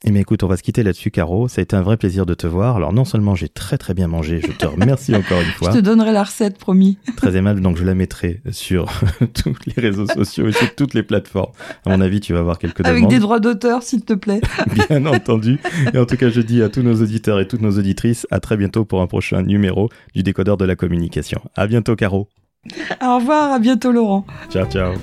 Eh 0.04 0.10
bien 0.10 0.20
écoute, 0.20 0.42
on 0.42 0.48
va 0.48 0.56
se 0.56 0.64
quitter 0.64 0.82
là-dessus, 0.82 1.12
Caro. 1.12 1.46
Ça 1.46 1.60
a 1.60 1.62
été 1.62 1.76
un 1.76 1.82
vrai 1.82 1.96
plaisir 1.96 2.26
de 2.26 2.34
te 2.34 2.48
voir. 2.48 2.74
Alors 2.74 2.92
non 2.92 3.04
seulement 3.04 3.36
j'ai 3.36 3.48
très 3.48 3.78
très 3.78 3.94
bien 3.94 4.08
mangé, 4.08 4.40
je 4.44 4.50
te 4.50 4.66
remercie 4.66 5.14
encore 5.14 5.40
une 5.40 5.46
fois. 5.56 5.70
Je 5.70 5.76
te 5.78 5.82
donnerai 5.82 6.10
la 6.12 6.24
recette, 6.24 6.58
promis. 6.58 6.98
Très 7.16 7.36
aimable, 7.36 7.60
donc 7.60 7.76
je 7.76 7.84
la 7.84 7.94
mettrai 7.94 8.40
sur 8.50 8.86
tous 9.34 9.54
les 9.66 9.80
réseaux 9.80 10.08
sociaux 10.08 10.48
et 10.48 10.52
sur 10.52 10.74
toutes 10.74 10.94
les 10.94 11.04
plateformes. 11.04 11.52
À 11.86 11.90
mon 11.90 12.00
avis, 12.00 12.18
tu 12.20 12.32
vas 12.32 12.40
avoir 12.40 12.58
quelques 12.58 12.84
Avec 12.84 12.96
demandes. 12.96 13.10
des 13.12 13.20
droits 13.20 13.38
d'auteur, 13.38 13.84
s'il 13.84 14.04
te 14.04 14.14
plaît. 14.14 14.40
Bien 14.88 15.06
entendu. 15.06 15.60
Et 15.94 15.98
en 15.98 16.04
tout 16.04 16.16
cas, 16.16 16.30
je 16.30 16.40
dis 16.40 16.62
à 16.62 16.68
tous 16.68 16.82
nos 16.82 17.00
auditeurs 17.00 17.38
et 17.38 17.46
toutes 17.46 17.62
nos 17.62 17.78
auditrices, 17.78 18.26
à 18.32 18.40
très 18.40 18.56
bientôt 18.56 18.84
pour 18.84 19.02
un 19.02 19.06
prochain 19.06 19.42
numéro 19.42 19.88
du 20.16 20.24
décodeur 20.24 20.56
de 20.56 20.64
la 20.64 20.74
communication. 20.74 21.40
À 21.54 21.68
bientôt, 21.68 21.94
Caro. 21.94 22.28
Au 23.00 23.16
revoir, 23.18 23.52
à 23.52 23.58
bientôt, 23.60 23.92
Laurent. 23.92 24.26
Ciao, 24.50 24.66
ciao. 24.66 24.94